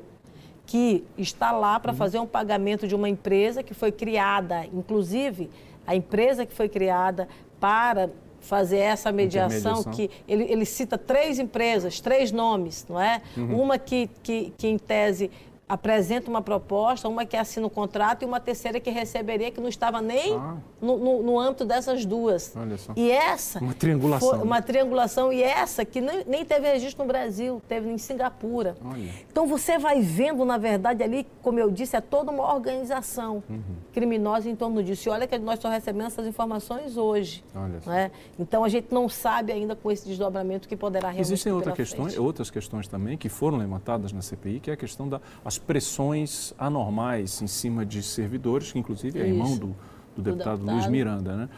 que 0.66 1.02
está 1.16 1.50
lá 1.50 1.80
para 1.80 1.92
uhum. 1.92 1.96
fazer 1.96 2.18
um 2.18 2.26
pagamento 2.26 2.86
de 2.86 2.94
uma 2.94 3.08
empresa 3.08 3.62
que 3.62 3.72
foi 3.72 3.90
criada, 3.90 4.66
inclusive 4.66 5.48
a 5.88 5.96
empresa 5.96 6.44
que 6.44 6.54
foi 6.54 6.68
criada 6.68 7.26
para 7.58 8.10
fazer 8.40 8.76
essa 8.76 9.10
mediação, 9.10 9.82
que 9.82 10.10
ele, 10.28 10.44
ele, 10.44 10.64
cita 10.64 10.96
três 10.96 11.38
empresas, 11.38 11.98
três 11.98 12.30
nomes, 12.30 12.86
não 12.88 13.00
é? 13.00 13.20
Uhum. 13.36 13.62
Uma 13.62 13.78
que, 13.78 14.08
que, 14.22 14.52
que, 14.56 14.68
em 14.68 14.78
tese, 14.78 15.30
apresenta 15.68 16.30
uma 16.30 16.40
proposta, 16.40 17.08
uma 17.08 17.26
que 17.26 17.36
assina 17.36 17.66
o 17.66 17.70
contrato 17.70 18.22
e 18.22 18.24
uma 18.24 18.40
terceira 18.40 18.80
que 18.80 18.90
receberia, 18.90 19.50
que 19.50 19.60
não 19.60 19.68
estava 19.68 20.00
nem 20.00 20.34
ah. 20.34 20.56
no, 20.80 20.96
no, 20.96 21.22
no, 21.22 21.38
âmbito 21.38 21.64
dessas 21.64 22.06
duas. 22.06 22.54
Olha 22.56 22.78
só. 22.78 22.92
E 22.96 23.10
essa. 23.10 23.60
Uma 23.60 23.74
triangulação. 23.74 24.28
Foi 24.30 24.38
uma 24.38 24.62
triangulação, 24.62 25.32
e 25.32 25.42
essa 25.42 25.84
que 25.84 26.00
nem, 26.00 26.24
nem 26.26 26.44
teve 26.44 26.70
registro 26.72 27.04
no 27.04 27.08
Brasil, 27.08 27.60
teve 27.68 27.90
em 27.90 27.98
Singapura. 27.98 28.76
Olha. 28.82 29.10
Então 29.30 29.46
você 29.46 29.78
vai 29.78 30.00
vendo, 30.00 30.44
na 30.44 30.56
verdade, 30.56 31.02
ali, 31.02 31.26
como 31.42 31.58
eu 31.58 31.70
disse, 31.70 31.96
é 31.96 32.00
toda 32.00 32.30
uma 32.30 32.54
organização 32.54 33.42
uhum. 33.48 33.60
criminosa 33.92 34.48
em 34.48 34.56
torno 34.56 34.82
disso. 34.82 35.08
E 35.08 35.12
olha 35.12 35.26
que 35.26 35.38
nós 35.38 35.60
só 35.60 35.68
recebemos 35.68 36.14
essas 36.14 36.26
informações 36.26 36.96
hoje. 36.96 37.44
Olha 37.54 37.80
só. 37.80 37.90
Né? 37.90 38.10
Então 38.38 38.64
a 38.64 38.68
gente 38.68 38.88
não 38.90 39.08
sabe 39.08 39.52
ainda 39.52 39.76
com 39.76 39.90
esse 39.90 40.06
desdobramento 40.08 40.66
que 40.66 40.76
poderá 40.76 41.08
realmente 41.08 41.26
Existem 41.26 41.52
outra 41.52 41.72
questões, 41.72 42.16
outras 42.18 42.50
questões 42.50 42.88
também 42.88 43.18
que 43.18 43.28
foram 43.28 43.58
levantadas 43.58 44.12
na 44.12 44.22
CPI, 44.22 44.60
que 44.60 44.70
é 44.70 44.74
a 44.74 44.76
questão 44.76 45.08
das 45.08 45.57
pressões 45.58 46.54
anormais 46.58 47.42
em 47.42 47.46
cima 47.46 47.84
de 47.84 48.02
servidores, 48.02 48.72
que 48.72 48.78
inclusive 48.78 49.18
é 49.20 49.26
Isso. 49.26 49.32
irmão 49.32 49.56
do, 49.56 49.76
do 50.16 50.22
deputado, 50.22 50.58
deputado, 50.58 50.76
Luiz 50.76 50.86
Miranda. 50.86 51.36
Né? 51.36 51.48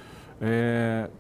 É, 0.41 1.11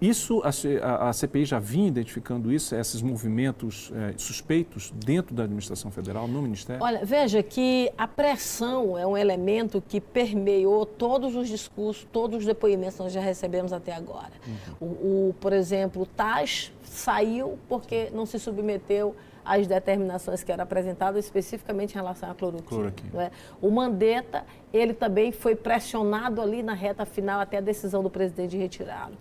isso, 0.00 0.42
a, 0.44 1.08
a, 1.08 1.12
CPI 1.12 1.44
já 1.44 1.58
vinha 1.58 1.88
identificando 1.88 2.52
isso, 2.52 2.74
esses 2.74 3.00
movimentos 3.00 3.92
é, 3.94 4.14
suspeitos 4.16 4.92
dentro 5.04 5.34
da 5.34 5.44
administração 5.44 5.90
federal, 5.90 6.28
no 6.28 6.42
Ministério? 6.42 6.82
Olha, 6.82 7.04
veja 7.04 7.42
que 7.42 7.90
a 7.96 8.06
pressão 8.06 8.98
é 8.98 9.06
um 9.06 9.16
elemento 9.16 9.82
que 9.86 10.00
permeou 10.00 10.84
todos 10.84 11.34
os 11.36 11.48
discursos, 11.48 12.06
todos 12.12 12.40
os 12.40 12.46
depoimentos 12.46 12.96
que 12.96 13.02
nós 13.02 13.12
já 13.12 13.20
recebemos 13.20 13.72
até 13.72 13.92
agora. 13.92 14.32
Uhum. 14.80 14.86
O, 14.86 15.28
o, 15.28 15.34
por 15.40 15.52
exemplo, 15.52 16.02
o 16.02 16.06
TAS 16.06 16.72
saiu 16.82 17.58
porque 17.68 18.10
não 18.12 18.26
se 18.26 18.38
submeteu 18.38 19.14
as 19.44 19.66
determinações 19.66 20.42
que 20.42 20.50
eram 20.50 20.64
apresentadas 20.64 21.24
especificamente 21.24 21.92
em 21.92 21.96
relação 21.96 22.30
à 22.30 22.34
cloroquina. 22.34 22.68
cloroquina. 22.68 23.24
É? 23.24 23.30
O 23.60 23.70
Mandetta, 23.70 24.44
ele 24.72 24.94
também 24.94 25.30
foi 25.32 25.54
pressionado 25.54 26.40
ali 26.40 26.62
na 26.62 26.72
reta 26.72 27.04
final 27.04 27.40
até 27.40 27.58
a 27.58 27.60
decisão 27.60 28.02
do 28.02 28.08
presidente 28.08 28.52
de 28.52 28.56
retirá-lo. 28.56 29.14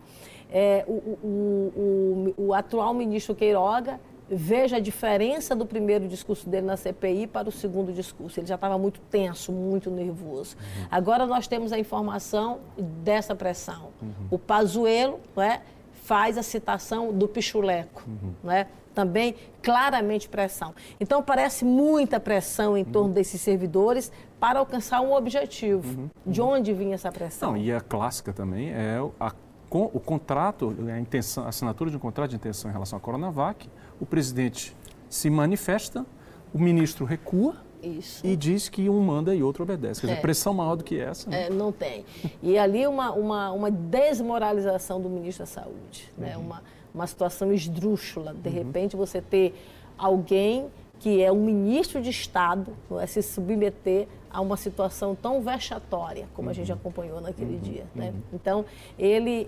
É, 0.55 0.85
o, 0.87 0.91
o, 0.91 2.33
o, 2.37 2.45
o 2.47 2.53
atual 2.53 2.93
ministro 2.93 3.33
Queiroga 3.33 3.99
veja 4.29 4.77
a 4.77 4.79
diferença 4.79 5.55
do 5.55 5.65
primeiro 5.65 6.07
discurso 6.07 6.47
dele 6.47 6.67
na 6.67 6.77
CPI 6.77 7.27
para 7.27 7.49
o 7.49 7.51
segundo 7.51 7.91
discurso. 7.91 8.39
Ele 8.39 8.47
já 8.47 8.55
estava 8.55 8.77
muito 8.77 8.99
tenso, 9.01 9.51
muito 9.51 9.89
nervoso. 9.89 10.55
Uhum. 10.55 10.87
Agora 10.91 11.25
nós 11.25 11.47
temos 11.47 11.73
a 11.73 11.79
informação 11.79 12.59
dessa 12.77 13.35
pressão. 13.35 13.89
Uhum. 14.01 14.27
O 14.29 14.39
Pazuello 14.39 15.19
é, 15.37 15.61
faz 15.91 16.37
a 16.37 16.43
citação 16.43 17.11
do 17.11 17.27
Pichuleco. 17.27 18.03
Uhum. 18.07 18.51
É? 18.51 18.67
também 18.93 19.35
claramente 19.61 20.29
pressão. 20.29 20.73
Então, 20.99 21.23
parece 21.23 21.65
muita 21.65 22.19
pressão 22.19 22.77
em 22.77 22.85
torno 22.85 23.07
uhum. 23.07 23.13
desses 23.13 23.41
servidores 23.41 24.11
para 24.39 24.59
alcançar 24.59 25.01
um 25.01 25.13
objetivo. 25.13 25.99
Uhum. 25.99 26.09
De 26.25 26.41
onde 26.41 26.73
vinha 26.73 26.95
essa 26.95 27.11
pressão? 27.11 27.51
Não, 27.51 27.57
e 27.57 27.71
a 27.71 27.81
clássica 27.81 28.31
também 28.31 28.69
é 28.69 28.99
a, 29.19 29.33
o 29.79 29.99
contrato, 29.99 30.75
a, 30.87 30.99
intenção, 30.99 31.45
a 31.45 31.49
assinatura 31.49 31.89
de 31.89 31.97
um 31.97 31.99
contrato 31.99 32.29
de 32.31 32.35
intenção 32.35 32.69
em 32.69 32.73
relação 32.73 32.97
à 32.97 32.99
Coronavac. 32.99 33.69
O 33.99 34.05
presidente 34.05 34.75
se 35.09 35.29
manifesta, 35.29 36.05
o 36.53 36.59
ministro 36.59 37.05
recua, 37.05 37.55
isso. 37.83 38.25
E 38.25 38.35
diz 38.35 38.69
que 38.69 38.89
um 38.89 39.01
manda 39.01 39.35
e 39.35 39.43
outro 39.43 39.63
obedece. 39.63 39.99
Quer 39.99 40.07
dizer, 40.07 40.19
é. 40.19 40.21
pressão 40.21 40.53
maior 40.53 40.75
do 40.75 40.85
que 40.85 40.97
essa. 40.97 41.29
Né? 41.29 41.47
É, 41.47 41.49
não 41.49 41.69
tem. 41.69 42.05
E 42.41 42.57
ali 42.57 42.87
uma, 42.87 43.11
uma, 43.11 43.51
uma 43.51 43.69
desmoralização 43.69 45.01
do 45.01 45.09
ministro 45.09 45.43
da 45.43 45.47
Saúde. 45.47 46.09
Né? 46.17 46.37
Uhum. 46.37 46.43
Uma, 46.43 46.63
uma 46.95 47.07
situação 47.07 47.51
esdrúxula. 47.51 48.33
De 48.33 48.47
uhum. 48.47 48.55
repente, 48.55 48.95
você 48.95 49.21
ter 49.21 49.53
alguém 49.97 50.71
que 51.03 51.21
é 51.21 51.29
um 51.29 51.43
ministro 51.43 52.01
de 52.01 52.09
Estado 52.09 52.71
é, 52.97 53.05
se 53.05 53.21
submeter 53.21 54.07
a 54.31 54.39
uma 54.39 54.55
situação 54.55 55.13
tão 55.13 55.41
vexatória 55.41 56.27
como 56.33 56.47
uhum. 56.47 56.51
a 56.51 56.53
gente 56.53 56.71
uhum. 56.71 56.77
acompanhou 56.77 57.19
naquele 57.19 57.55
uhum. 57.55 57.59
dia. 57.59 57.83
Né? 57.93 58.11
Uhum. 58.11 58.21
Então, 58.31 58.65
ele 58.97 59.45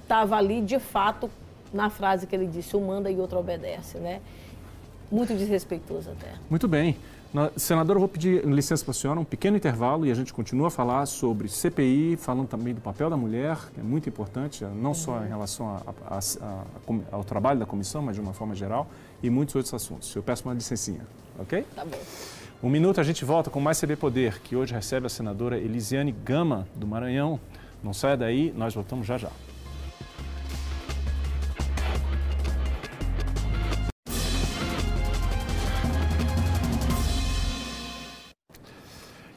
estava 0.00 0.36
ali, 0.36 0.62
de 0.62 0.78
fato, 0.78 1.28
na 1.74 1.90
frase 1.90 2.24
que 2.24 2.36
ele 2.36 2.46
disse, 2.46 2.76
um 2.76 2.86
manda 2.86 3.10
e 3.10 3.18
outro 3.18 3.40
obedece. 3.40 3.98
Né? 3.98 4.20
Muito 5.10 5.34
desrespeitoso 5.34 6.10
até. 6.10 6.34
Muito 6.48 6.68
bem. 6.68 6.96
Senador, 7.56 7.96
eu 7.96 8.00
vou 8.00 8.08
pedir 8.08 8.44
licença 8.44 8.84
para 8.84 8.92
a 8.92 8.94
senhora, 8.94 9.18
um 9.18 9.24
pequeno 9.24 9.56
intervalo 9.56 10.06
e 10.06 10.10
a 10.10 10.14
gente 10.14 10.32
continua 10.32 10.68
a 10.68 10.70
falar 10.70 11.06
sobre 11.06 11.48
CPI, 11.48 12.16
falando 12.16 12.46
também 12.46 12.74
do 12.74 12.80
papel 12.80 13.10
da 13.10 13.16
mulher, 13.16 13.58
que 13.74 13.80
é 13.80 13.82
muito 13.82 14.08
importante, 14.08 14.64
não 14.64 14.94
só 14.94 15.24
em 15.24 15.28
relação 15.28 15.66
a, 15.66 16.16
a, 16.16 16.18
a, 16.18 16.64
ao 17.10 17.24
trabalho 17.24 17.58
da 17.58 17.66
comissão, 17.66 18.02
mas 18.02 18.14
de 18.14 18.20
uma 18.20 18.34
forma 18.34 18.54
geral, 18.54 18.86
e 19.22 19.30
muitos 19.30 19.54
outros 19.54 19.72
assuntos. 19.72 20.14
Eu 20.14 20.22
peço 20.22 20.44
uma 20.44 20.54
licencinha, 20.54 21.06
ok? 21.38 21.64
Tá 21.74 21.84
bom. 21.84 21.98
Um 22.62 22.70
minuto 22.70 23.00
a 23.00 23.04
gente 23.04 23.24
volta 23.24 23.50
com 23.50 23.60
mais 23.60 23.80
CB 23.80 23.96
Poder, 23.96 24.40
que 24.40 24.54
hoje 24.54 24.72
recebe 24.72 25.06
a 25.06 25.08
senadora 25.08 25.58
Elisiane 25.58 26.12
Gama, 26.12 26.66
do 26.76 26.86
Maranhão. 26.86 27.40
Não 27.82 27.92
saia 27.92 28.16
daí, 28.16 28.52
nós 28.56 28.74
voltamos 28.74 29.06
já 29.06 29.18
já. 29.18 29.30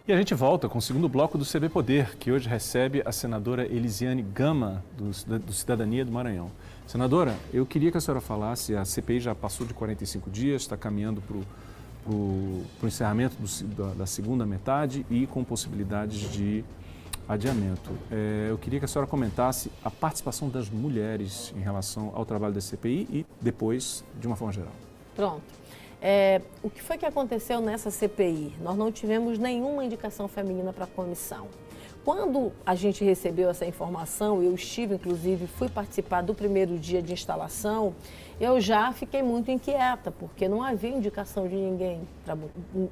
E 0.07 0.13
a 0.13 0.17
gente 0.17 0.35
volta 0.35 0.69
com 0.69 0.77
o 0.77 0.81
segundo 0.81 1.09
bloco 1.09 1.35
do 1.35 1.43
CB 1.43 1.67
Poder, 1.67 2.15
que 2.17 2.31
hoje 2.31 2.47
recebe 2.47 3.01
a 3.03 3.11
senadora 3.11 3.65
Elisiane 3.65 4.21
Gama, 4.21 4.83
do, 4.95 5.11
Cidadania 5.51 6.05
do 6.05 6.11
Maranhão. 6.11 6.51
Senadora, 6.85 7.35
eu 7.51 7.65
queria 7.65 7.89
que 7.89 7.97
a 7.97 7.99
senhora 7.99 8.21
falasse, 8.21 8.75
a 8.75 8.85
CPI 8.85 9.19
já 9.19 9.33
passou 9.33 9.65
de 9.65 9.73
45 9.73 10.29
dias, 10.29 10.61
está 10.61 10.77
caminhando 10.77 11.23
para 11.23 11.37
o 12.13 12.63
encerramento 12.83 13.35
do, 13.39 13.63
da, 13.73 13.93
da, 13.95 14.05
segunda 14.05 14.45
metade 14.45 15.03
e 15.09 15.25
com 15.25 15.43
possibilidades 15.43 16.31
de 16.31 16.63
adiamento. 17.27 17.89
É, 18.11 18.49
eu 18.51 18.59
queria 18.59 18.77
que 18.77 18.85
a 18.85 18.87
senhora 18.87 19.09
comentasse 19.09 19.71
a 19.83 19.89
participação 19.89 20.49
das 20.49 20.69
mulheres 20.69 21.51
em 21.57 21.61
relação 21.61 22.11
ao 22.13 22.23
trabalho 22.23 22.53
da 22.53 22.61
CPI 22.61 23.07
e 23.11 23.25
depois, 23.41 24.05
de 24.21 24.27
uma 24.27 24.35
forma 24.35 24.53
geral. 24.53 24.73
Pronto. 25.15 25.64
É, 26.07 26.39
o 26.61 26.69
que 26.69 26.83
foi 26.83 26.99
que 26.99 27.05
aconteceu 27.07 27.59
nessa 27.59 27.89
CPI? 27.89 28.53
Nós 28.61 28.77
não 28.77 28.91
tivemos 28.91 29.39
nenhuma 29.39 29.83
indicação 29.83 30.27
feminina 30.27 30.71
para 30.71 30.83
a 30.83 30.87
comissão. 30.87 31.47
Quando 32.03 32.51
a 32.63 32.75
gente 32.75 33.03
recebeu 33.03 33.49
essa 33.49 33.65
informação, 33.65 34.43
eu 34.43 34.53
estive, 34.53 34.93
inclusive, 34.93 35.47
fui 35.47 35.67
participar 35.67 36.21
do 36.21 36.35
primeiro 36.35 36.77
dia 36.77 37.01
de 37.01 37.11
instalação, 37.11 37.95
eu 38.39 38.61
já 38.61 38.91
fiquei 38.91 39.23
muito 39.23 39.49
inquieta, 39.49 40.11
porque 40.11 40.47
não 40.47 40.61
havia 40.61 40.91
indicação 40.91 41.47
de 41.47 41.55
ninguém, 41.55 42.01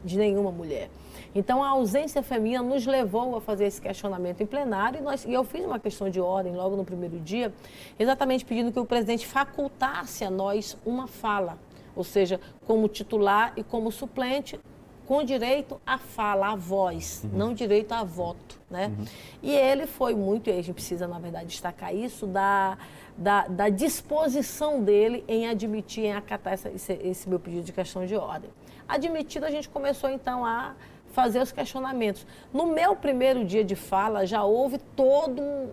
de 0.04 0.17
nenhuma 0.17 0.52
mulher. 0.52 0.89
Então, 1.36 1.63
a 1.63 1.69
ausência 1.69 2.23
feminina 2.23 2.63
nos 2.63 2.88
levou 2.88 3.36
a 3.36 3.41
fazer 3.41 3.65
esse 3.65 3.80
questionamento 3.80 4.41
em 4.41 4.47
plenário 4.47 4.97
e, 4.97 5.04
nós, 5.04 5.23
e 5.23 5.32
eu 5.32 5.43
fiz 5.43 5.63
uma 5.63 5.78
questão 5.78 6.10
de 6.10 6.19
ordem 6.19 6.56
logo 6.56 6.76
no 6.76 6.84
primeiro 6.84 7.19
dia, 7.19 7.54
exatamente 7.99 8.43
pedindo 8.43 8.71
que 8.71 8.80
o 8.80 8.86
presidente 8.86 9.28
facultasse 9.28 10.26
a 10.26 10.32
nós 10.32 10.76
uma 10.84 11.06
fala 11.06 11.60
ou 11.96 12.04
seja, 12.04 12.40
como 12.66 12.88
titular 12.88 13.54
e 13.56 13.64
como 13.64 13.92
suplente, 13.92 14.60
com 15.06 15.24
direito 15.24 15.80
à 15.86 15.98
fala, 15.98 16.52
à 16.52 16.56
voz, 16.56 17.24
uhum. 17.24 17.38
não 17.38 17.54
direito 17.54 17.92
a 17.92 18.04
voto. 18.04 18.60
Né? 18.70 18.88
Uhum. 18.88 19.06
E 19.42 19.52
ele 19.52 19.86
foi 19.86 20.16
muito, 20.16 20.50
e 20.50 20.54
a 20.54 20.56
gente 20.56 20.74
precisa, 20.74 21.08
na 21.08 21.20
verdade, 21.20 21.48
destacar 21.48 21.94
isso, 21.94 22.26
da, 22.26 22.78
da, 23.18 23.48
da 23.48 23.70
disposição 23.70 24.82
dele 24.82 25.24
em 25.28 25.48
admitir, 25.48 26.06
em 26.06 26.14
acatar 26.14 26.54
essa, 26.54 26.70
esse, 26.70 26.94
esse 26.94 27.30
meu 27.30 27.40
pedido 27.40 27.64
de 27.64 27.74
questão 27.74 28.06
de 28.06 28.16
ordem. 28.16 28.50
Admitido, 28.88 29.46
a 29.46 29.52
gente 29.52 29.70
começou 29.70 30.10
então 30.10 30.46
a 30.46 30.74
fazer 31.12 31.40
os 31.42 31.52
questionamentos. 31.52 32.26
No 32.52 32.68
meu 32.68 32.96
primeiro 32.96 33.46
dia 33.46 33.64
de 33.64 33.76
fala, 33.76 34.26
já 34.26 34.44
houve 34.44 34.80
todo 34.96 35.42
um, 35.42 35.70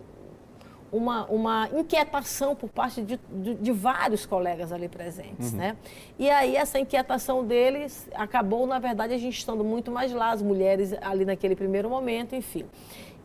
uma, 0.91 1.25
uma 1.25 1.69
inquietação 1.73 2.55
por 2.55 2.69
parte 2.69 3.01
de, 3.01 3.19
de, 3.29 3.55
de 3.55 3.71
vários 3.71 4.25
colegas 4.25 4.71
ali 4.71 4.89
presentes, 4.89 5.51
uhum. 5.51 5.57
né? 5.57 5.77
E 6.19 6.29
aí 6.29 6.55
essa 6.55 6.77
inquietação 6.79 7.45
deles 7.45 8.07
acabou, 8.13 8.67
na 8.67 8.77
verdade, 8.77 9.13
a 9.13 9.17
gente 9.17 9.37
estando 9.37 9.63
muito 9.63 9.91
mais 9.91 10.11
lá, 10.11 10.31
as 10.31 10.41
mulheres 10.41 10.93
ali 11.01 11.23
naquele 11.23 11.55
primeiro 11.55 11.89
momento, 11.89 12.35
enfim. 12.35 12.65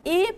E 0.05 0.35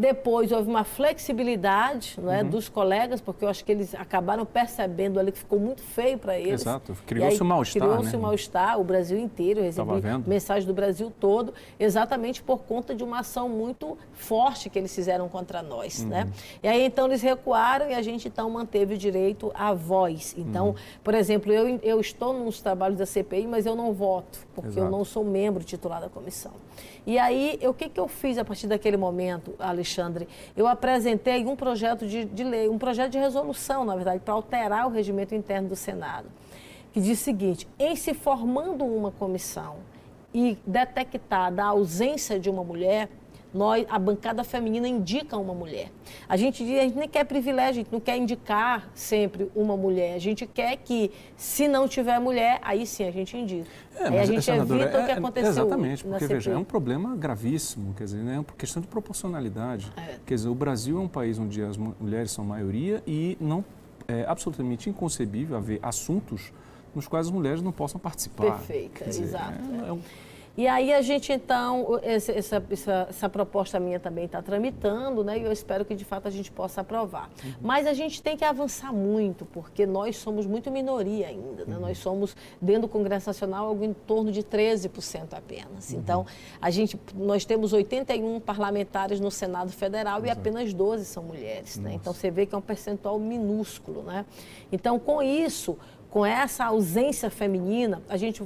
depois 0.00 0.50
houve 0.50 0.68
uma 0.68 0.82
flexibilidade 0.82 2.14
não 2.18 2.32
é, 2.32 2.42
uhum. 2.42 2.48
dos 2.48 2.70
colegas, 2.70 3.20
porque 3.20 3.44
eu 3.44 3.50
acho 3.50 3.62
que 3.62 3.70
eles 3.70 3.94
acabaram 3.94 4.46
percebendo 4.46 5.20
ali 5.20 5.30
que 5.30 5.38
ficou 5.38 5.60
muito 5.60 5.82
feio 5.82 6.16
para 6.16 6.38
eles. 6.38 6.62
Exato, 6.62 6.96
criou-se 7.06 7.42
um 7.42 7.46
mal-estar. 7.46 7.82
Criou-se 7.82 8.12
né? 8.12 8.18
um 8.18 8.20
mal-estar, 8.22 8.80
o 8.80 8.84
Brasil 8.84 9.18
inteiro, 9.18 9.60
eu 9.60 9.64
recebi 9.64 9.90
mensagem 10.26 10.66
do 10.66 10.72
Brasil 10.72 11.12
todo, 11.20 11.52
exatamente 11.78 12.42
por 12.42 12.62
conta 12.62 12.94
de 12.94 13.04
uma 13.04 13.20
ação 13.20 13.46
muito 13.46 13.98
forte 14.14 14.70
que 14.70 14.78
eles 14.78 14.94
fizeram 14.94 15.28
contra 15.28 15.62
nós. 15.62 16.00
Uhum. 16.00 16.08
Né? 16.08 16.28
E 16.62 16.68
aí 16.68 16.82
então 16.82 17.06
eles 17.06 17.20
recuaram 17.20 17.90
e 17.90 17.94
a 17.94 18.00
gente 18.00 18.26
então 18.26 18.48
manteve 18.48 18.94
o 18.94 18.98
direito 18.98 19.52
à 19.54 19.74
voz. 19.74 20.34
Então, 20.38 20.68
uhum. 20.68 20.74
por 21.04 21.12
exemplo, 21.12 21.52
eu, 21.52 21.78
eu 21.82 22.00
estou 22.00 22.32
nos 22.32 22.62
trabalhos 22.62 22.96
da 22.96 23.04
CPI, 23.04 23.46
mas 23.46 23.66
eu 23.66 23.76
não 23.76 23.92
voto, 23.92 24.38
porque 24.54 24.70
Exato. 24.70 24.86
eu 24.86 24.90
não 24.90 25.04
sou 25.04 25.22
membro 25.22 25.62
titular 25.62 26.00
da 26.00 26.08
comissão. 26.08 26.52
E 27.06 27.18
aí, 27.18 27.58
o 27.62 27.74
que, 27.74 27.88
que 27.88 27.98
eu 27.98 28.08
fiz 28.08 28.38
a 28.38 28.44
partir 28.44 28.66
daquele 28.66 28.96
momento, 28.96 29.54
Alexandre? 29.58 29.89
Eu 30.56 30.66
apresentei 30.66 31.44
um 31.44 31.56
projeto 31.56 32.06
de, 32.06 32.24
de 32.24 32.44
lei, 32.44 32.68
um 32.68 32.78
projeto 32.78 33.12
de 33.12 33.18
resolução, 33.18 33.84
na 33.84 33.94
verdade, 33.94 34.20
para 34.20 34.34
alterar 34.34 34.86
o 34.86 34.90
regimento 34.90 35.34
interno 35.34 35.68
do 35.68 35.76
Senado, 35.76 36.28
que 36.92 37.00
diz 37.00 37.20
o 37.20 37.22
seguinte: 37.22 37.68
em 37.78 37.96
se 37.96 38.14
formando 38.14 38.84
uma 38.84 39.10
comissão 39.10 39.76
e 40.32 40.58
detectada 40.66 41.62
a 41.62 41.68
ausência 41.68 42.38
de 42.38 42.48
uma 42.48 42.62
mulher, 42.62 43.08
nós, 43.52 43.84
a 43.88 43.98
bancada 43.98 44.44
feminina 44.44 44.86
indica 44.86 45.36
uma 45.36 45.54
mulher. 45.54 45.90
A 46.28 46.36
gente, 46.36 46.62
a 46.62 46.82
gente 46.82 46.96
nem 46.96 47.08
quer 47.08 47.24
privilégio, 47.24 47.80
a 47.80 47.84
gente 47.84 47.92
não 47.92 48.00
quer 48.00 48.16
indicar 48.16 48.90
sempre 48.94 49.50
uma 49.54 49.76
mulher. 49.76 50.14
A 50.14 50.18
gente 50.18 50.46
quer 50.46 50.76
que, 50.76 51.10
se 51.36 51.68
não 51.68 51.88
tiver 51.88 52.18
mulher, 52.20 52.58
aí 52.62 52.86
sim 52.86 53.04
a 53.04 53.10
gente 53.10 53.36
indica. 53.36 53.68
É, 53.96 54.08
aí 54.08 54.18
a 54.18 54.24
gente 54.24 54.50
evita 54.50 54.84
é, 54.84 55.02
o 55.02 55.04
que 55.04 55.10
é, 55.10 55.14
aconteceu. 55.14 55.50
Exatamente, 55.50 56.04
porque 56.04 56.26
veja, 56.26 56.52
é 56.52 56.56
um 56.56 56.64
problema 56.64 57.16
gravíssimo, 57.16 57.94
quer 57.94 58.04
dizer, 58.04 58.22
né, 58.22 58.36
é 58.36 58.38
uma 58.38 58.44
questão 58.56 58.80
de 58.80 58.88
proporcionalidade. 58.88 59.92
É. 59.96 60.16
Quer 60.24 60.34
dizer, 60.34 60.48
o 60.48 60.54
Brasil 60.54 60.98
é 60.98 61.00
um 61.00 61.08
país 61.08 61.38
onde 61.38 61.62
as 61.62 61.76
mulheres 61.76 62.30
são 62.30 62.44
maioria 62.44 63.02
e 63.06 63.36
não 63.40 63.64
é 64.06 64.24
absolutamente 64.26 64.88
inconcebível 64.88 65.56
haver 65.56 65.78
assuntos 65.82 66.52
nos 66.94 67.06
quais 67.06 67.26
as 67.26 67.32
mulheres 67.32 67.62
não 67.62 67.72
possam 67.72 68.00
participar. 68.00 68.58
Perfeito, 68.58 69.08
exato. 69.08 69.60
É, 69.84 69.88
é 69.88 69.92
um, 69.92 70.00
e 70.56 70.66
aí 70.66 70.92
a 70.92 71.00
gente, 71.00 71.32
então, 71.32 71.98
essa, 72.02 72.32
essa, 72.32 73.06
essa 73.08 73.28
proposta 73.28 73.78
minha 73.78 74.00
também 74.00 74.24
está 74.24 74.42
tramitando, 74.42 75.22
né? 75.22 75.38
E 75.38 75.42
eu 75.42 75.52
espero 75.52 75.84
que 75.84 75.94
de 75.94 76.04
fato 76.04 76.26
a 76.26 76.30
gente 76.30 76.50
possa 76.50 76.80
aprovar. 76.80 77.30
Uhum. 77.42 77.52
Mas 77.62 77.86
a 77.86 77.92
gente 77.92 78.22
tem 78.22 78.36
que 78.36 78.44
avançar 78.44 78.92
muito, 78.92 79.44
porque 79.46 79.86
nós 79.86 80.16
somos 80.16 80.46
muito 80.46 80.70
minoria 80.70 81.28
ainda. 81.28 81.64
Né? 81.64 81.76
Uhum. 81.76 81.80
Nós 81.80 81.98
somos, 81.98 82.36
dentro 82.60 82.82
do 82.82 82.88
Congresso 82.88 83.28
Nacional, 83.28 83.68
algo 83.68 83.84
em 83.84 83.92
torno 83.92 84.32
de 84.32 84.42
13% 84.42 85.32
apenas. 85.32 85.90
Uhum. 85.90 85.98
Então, 85.98 86.26
a 86.60 86.70
gente, 86.70 86.98
nós 87.14 87.44
temos 87.44 87.72
81 87.72 88.40
parlamentares 88.40 89.20
no 89.20 89.30
Senado 89.30 89.70
Federal 89.70 90.18
Exato. 90.18 90.28
e 90.28 90.30
apenas 90.30 90.74
12 90.74 91.04
são 91.04 91.22
mulheres. 91.22 91.76
Né? 91.78 91.94
Então, 91.94 92.12
você 92.12 92.30
vê 92.30 92.44
que 92.44 92.54
é 92.54 92.58
um 92.58 92.62
percentual 92.62 93.18
minúsculo. 93.18 94.02
Né? 94.02 94.26
Então, 94.72 94.98
com 94.98 95.22
isso, 95.22 95.78
com 96.10 96.26
essa 96.26 96.64
ausência 96.64 97.30
feminina, 97.30 98.02
a 98.08 98.16
gente 98.16 98.42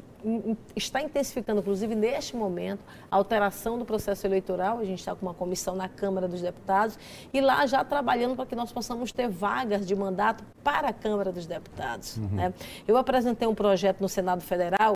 está 0.76 1.00
intensificando, 1.00 1.60
inclusive 1.60 1.94
neste 1.94 2.36
momento, 2.36 2.84
a 3.10 3.16
alteração 3.16 3.78
do 3.78 3.86
processo 3.86 4.26
eleitoral. 4.26 4.78
A 4.78 4.84
gente 4.84 4.98
está 4.98 5.14
com 5.14 5.24
uma 5.24 5.32
comissão 5.32 5.74
na 5.74 5.88
Câmara 5.88 6.28
dos 6.28 6.42
Deputados 6.42 6.98
e 7.32 7.40
lá 7.40 7.66
já 7.66 7.82
trabalhando 7.82 8.36
para 8.36 8.44
que 8.44 8.54
nós 8.54 8.70
possamos 8.70 9.12
ter 9.12 9.28
vagas 9.28 9.86
de 9.86 9.96
mandato 9.96 10.44
para 10.62 10.88
a 10.88 10.92
Câmara 10.92 11.32
dos 11.32 11.46
Deputados. 11.46 12.18
Uhum. 12.18 12.28
Né? 12.28 12.54
Eu 12.86 12.98
apresentei 12.98 13.48
um 13.48 13.54
projeto 13.54 14.00
no 14.00 14.08
Senado 14.10 14.42
Federal 14.42 14.92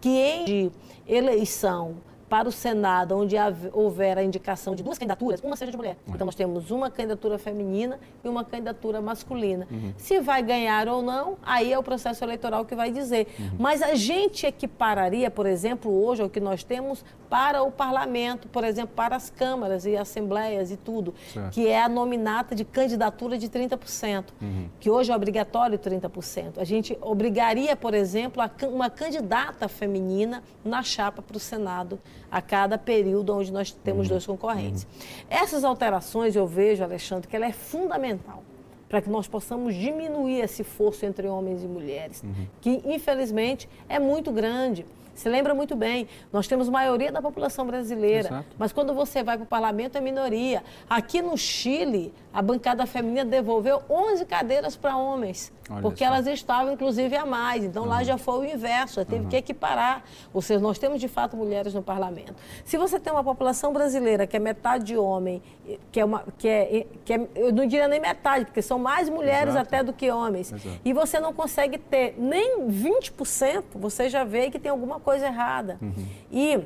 que 0.00 0.08
em 0.08 0.72
eleição 1.06 1.96
para 2.28 2.48
o 2.48 2.52
Senado, 2.52 3.16
onde 3.16 3.36
houver 3.72 4.18
a 4.18 4.22
indicação 4.22 4.74
de 4.74 4.82
duas 4.82 4.98
candidaturas, 4.98 5.40
uma 5.40 5.56
seja 5.56 5.70
de 5.70 5.76
mulher. 5.76 5.96
Então, 6.06 6.26
nós 6.26 6.34
temos 6.34 6.70
uma 6.70 6.90
candidatura 6.90 7.38
feminina 7.38 7.98
e 8.22 8.28
uma 8.28 8.44
candidatura 8.44 9.00
masculina. 9.00 9.66
Uhum. 9.70 9.92
Se 9.96 10.20
vai 10.20 10.42
ganhar 10.42 10.88
ou 10.88 11.02
não, 11.02 11.36
aí 11.42 11.72
é 11.72 11.78
o 11.78 11.82
processo 11.82 12.22
eleitoral 12.24 12.64
que 12.64 12.74
vai 12.74 12.90
dizer. 12.90 13.28
Uhum. 13.38 13.50
Mas 13.58 13.82
a 13.82 13.94
gente 13.94 14.46
equipararia, 14.46 15.30
por 15.30 15.46
exemplo, 15.46 15.90
hoje, 16.04 16.22
o 16.22 16.28
que 16.28 16.40
nós 16.40 16.62
temos 16.62 17.04
para 17.28 17.62
o 17.62 17.70
parlamento, 17.70 18.48
por 18.48 18.64
exemplo, 18.64 18.94
para 18.94 19.16
as 19.16 19.30
câmaras 19.30 19.84
e 19.84 19.96
assembleias 19.96 20.70
e 20.70 20.76
tudo, 20.76 21.14
certo. 21.32 21.52
que 21.52 21.66
é 21.66 21.82
a 21.82 21.88
nominata 21.88 22.54
de 22.54 22.64
candidatura 22.64 23.36
de 23.38 23.48
30%, 23.48 24.24
uhum. 24.40 24.68
que 24.80 24.90
hoje 24.90 25.12
é 25.12 25.16
obrigatório 25.16 25.78
30%. 25.78 26.58
A 26.58 26.64
gente 26.64 26.96
obrigaria, 27.00 27.76
por 27.76 27.94
exemplo, 27.94 28.42
uma 28.70 28.90
candidata 28.90 29.68
feminina 29.68 30.42
na 30.64 30.82
chapa 30.82 31.22
para 31.22 31.36
o 31.36 31.40
Senado 31.40 31.98
a 32.30 32.42
cada 32.42 32.76
período 32.76 33.34
onde 33.34 33.52
nós 33.52 33.72
temos 33.72 34.06
uhum. 34.06 34.10
dois 34.10 34.26
concorrentes. 34.26 34.84
Uhum. 34.84 35.26
Essas 35.30 35.64
alterações 35.64 36.36
eu 36.36 36.46
vejo, 36.46 36.82
Alexandre, 36.84 37.28
que 37.28 37.34
ela 37.34 37.46
é 37.46 37.52
fundamental 37.52 38.42
para 38.88 39.02
que 39.02 39.10
nós 39.10 39.28
possamos 39.28 39.74
diminuir 39.74 40.40
esse 40.40 40.64
fosso 40.64 41.04
entre 41.04 41.28
homens 41.28 41.62
e 41.62 41.66
mulheres, 41.66 42.22
uhum. 42.22 42.46
que 42.60 42.82
infelizmente 42.86 43.68
é 43.88 43.98
muito 43.98 44.32
grande. 44.32 44.86
Se 45.18 45.28
lembra 45.28 45.52
muito 45.52 45.74
bem, 45.74 46.06
nós 46.32 46.46
temos 46.46 46.68
maioria 46.68 47.10
da 47.10 47.20
população 47.20 47.66
brasileira, 47.66 48.28
Exato. 48.28 48.46
mas 48.56 48.72
quando 48.72 48.94
você 48.94 49.20
vai 49.20 49.36
para 49.36 49.42
o 49.42 49.46
parlamento 49.46 49.98
é 49.98 50.00
minoria. 50.00 50.62
Aqui 50.88 51.20
no 51.20 51.36
Chile, 51.36 52.14
a 52.32 52.40
bancada 52.40 52.86
feminina 52.86 53.24
devolveu 53.24 53.82
11 53.90 54.24
cadeiras 54.26 54.76
para 54.76 54.96
homens, 54.96 55.52
Olha 55.68 55.82
porque 55.82 56.04
só. 56.04 56.12
elas 56.12 56.28
estavam 56.28 56.72
inclusive 56.72 57.16
a 57.16 57.26
mais. 57.26 57.64
Então 57.64 57.82
uhum. 57.82 57.88
lá 57.88 58.04
já 58.04 58.16
foi 58.16 58.38
o 58.38 58.44
inverso, 58.44 59.04
teve 59.04 59.24
uhum. 59.24 59.28
que 59.28 59.36
equiparar. 59.36 60.04
Ou 60.32 60.40
seja, 60.40 60.60
nós 60.60 60.78
temos 60.78 61.00
de 61.00 61.08
fato 61.08 61.36
mulheres 61.36 61.74
no 61.74 61.82
parlamento. 61.82 62.36
Se 62.64 62.78
você 62.78 63.00
tem 63.00 63.12
uma 63.12 63.24
população 63.24 63.72
brasileira 63.72 64.24
que 64.24 64.36
é 64.36 64.38
metade 64.40 64.96
homem, 64.96 65.42
que 65.90 65.98
é 65.98 66.04
uma 66.04 66.22
que 66.38 66.46
é, 66.46 66.86
que 67.04 67.12
é 67.12 67.28
eu 67.34 67.52
não 67.52 67.66
diria 67.66 67.88
nem 67.88 67.98
metade, 67.98 68.44
porque 68.44 68.62
são 68.62 68.78
mais 68.78 69.08
mulheres 69.08 69.54
Exato. 69.54 69.66
até 69.66 69.82
do 69.82 69.92
que 69.92 70.08
homens. 70.12 70.52
Exato. 70.52 70.80
E 70.84 70.92
você 70.92 71.18
não 71.18 71.32
consegue 71.32 71.76
ter 71.76 72.14
nem 72.16 72.68
20%, 72.68 73.64
você 73.74 74.08
já 74.08 74.22
vê 74.22 74.48
que 74.48 74.60
tem 74.60 74.70
alguma 74.70 75.00
coisa 75.00 75.07
errada. 75.16 75.78
Uhum. 75.80 76.06
E 76.30 76.60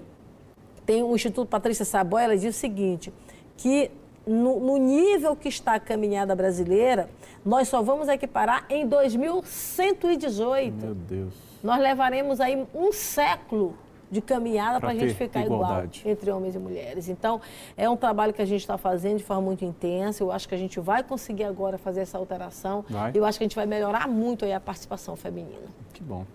tem 0.84 1.02
o 1.02 1.14
Instituto 1.14 1.48
Patrícia 1.48 1.84
Sabó, 1.84 2.18
ela 2.18 2.36
diz 2.36 2.56
o 2.56 2.58
seguinte, 2.58 3.12
que 3.56 3.90
no, 4.26 4.60
no, 4.60 4.76
nível 4.76 5.34
que 5.36 5.48
está 5.48 5.74
a 5.74 5.80
caminhada 5.80 6.34
brasileira, 6.34 7.08
nós 7.44 7.68
só 7.68 7.82
vamos 7.82 8.08
equiparar 8.08 8.64
em 8.68 8.86
2118. 8.86 10.74
Meu 10.74 10.94
Deus. 10.94 11.34
Nós 11.62 11.80
levaremos 11.80 12.40
aí 12.40 12.66
um 12.74 12.92
século 12.92 13.76
de 14.12 14.20
caminhada 14.20 14.78
para 14.78 14.90
a 14.90 14.94
gente 14.94 15.14
ficar 15.14 15.40
igualdade. 15.40 16.00
igual 16.00 16.12
entre 16.12 16.30
homens 16.30 16.54
e 16.54 16.58
mulheres. 16.58 17.08
Então, 17.08 17.40
é 17.78 17.88
um 17.88 17.96
trabalho 17.96 18.34
que 18.34 18.42
a 18.42 18.44
gente 18.44 18.60
está 18.60 18.76
fazendo 18.76 19.16
de 19.16 19.24
forma 19.24 19.40
muito 19.40 19.64
intensa. 19.64 20.22
Eu 20.22 20.30
acho 20.30 20.46
que 20.46 20.54
a 20.54 20.58
gente 20.58 20.78
vai 20.78 21.02
conseguir 21.02 21.44
agora 21.44 21.78
fazer 21.78 22.02
essa 22.02 22.18
alteração. 22.18 22.84
Vai. 22.90 23.12
Eu 23.14 23.24
acho 23.24 23.38
que 23.38 23.44
a 23.44 23.46
gente 23.46 23.56
vai 23.56 23.64
melhorar 23.64 24.06
muito 24.06 24.44
aí 24.44 24.52
a 24.52 24.60
participação 24.60 25.16
feminina. 25.16 25.66
Que 25.94 26.02
bom. 26.02 26.26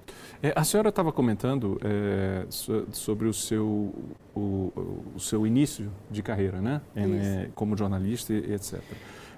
É, 0.42 0.54
a 0.56 0.64
senhora 0.64 0.90
estava 0.90 1.12
comentando 1.12 1.80
é, 1.84 2.46
sobre 2.92 3.28
o 3.28 3.34
seu, 3.34 3.94
o, 4.36 4.74
o, 5.16 5.20
seu 5.20 5.46
início 5.46 5.92
de 6.10 6.24
carreira, 6.24 6.60
né? 6.60 6.82
É, 6.96 7.50
como 7.54 7.78
jornalista 7.78 8.34
e 8.34 8.54
etc. 8.54 8.82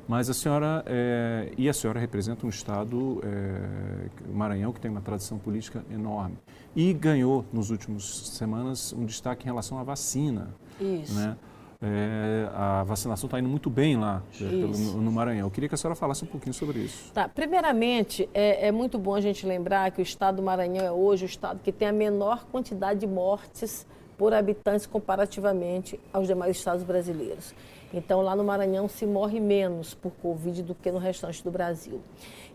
Mas 0.09 0.27
a 0.27 0.33
senhora, 0.33 0.83
é, 0.87 1.51
e 1.55 1.69
a 1.69 1.73
senhora 1.73 1.99
representa 1.99 2.43
um 2.43 2.49
estado, 2.49 3.21
é, 3.23 4.33
Maranhão, 4.33 4.73
que 4.73 4.81
tem 4.81 4.89
uma 4.89 5.01
tradição 5.01 5.37
política 5.37 5.85
enorme. 5.87 6.35
E 6.75 6.91
ganhou, 6.93 7.45
nos 7.53 7.69
últimos 7.69 8.27
semanas, 8.29 8.91
um 8.91 9.05
destaque 9.05 9.43
em 9.43 9.45
relação 9.45 9.77
à 9.77 9.83
vacina. 9.83 10.47
Isso. 10.81 11.13
Né? 11.13 11.37
É, 11.79 12.49
a 12.55 12.83
vacinação 12.83 13.27
está 13.27 13.39
indo 13.39 13.47
muito 13.47 13.69
bem 13.69 13.97
lá 13.97 14.23
pelo, 14.35 14.75
no 14.75 15.11
Maranhão. 15.11 15.45
Eu 15.45 15.51
queria 15.51 15.69
que 15.69 15.75
a 15.75 15.77
senhora 15.77 15.95
falasse 15.95 16.23
um 16.23 16.27
pouquinho 16.27 16.55
sobre 16.55 16.79
isso. 16.79 17.13
Tá. 17.13 17.29
Primeiramente, 17.29 18.27
é, 18.33 18.67
é, 18.67 18.71
muito 18.71 18.97
bom 18.97 19.13
a 19.13 19.21
gente 19.21 19.45
lembrar 19.45 19.91
que 19.91 20.01
o 20.01 20.03
estado 20.03 20.37
do 20.37 20.41
Maranhão 20.41 20.83
é 20.83 20.91
hoje 20.91 21.25
o 21.25 21.27
estado 21.27 21.59
que 21.63 21.71
tem 21.71 21.87
a 21.87 21.93
menor 21.93 22.47
quantidade 22.51 22.99
de 22.99 23.07
mortes 23.07 23.85
por 24.17 24.33
habitantes 24.33 24.87
comparativamente 24.87 25.99
aos 26.11 26.27
demais 26.27 26.57
estados 26.57 26.83
brasileiros. 26.83 27.53
Então, 27.93 28.21
lá 28.21 28.35
no 28.35 28.43
Maranhão 28.43 28.87
se 28.87 29.05
morre 29.05 29.39
menos 29.39 29.93
por 29.93 30.11
Covid 30.21 30.63
do 30.63 30.75
que 30.75 30.91
no 30.91 30.99
restante 30.99 31.43
do 31.43 31.49
Brasil. 31.49 32.01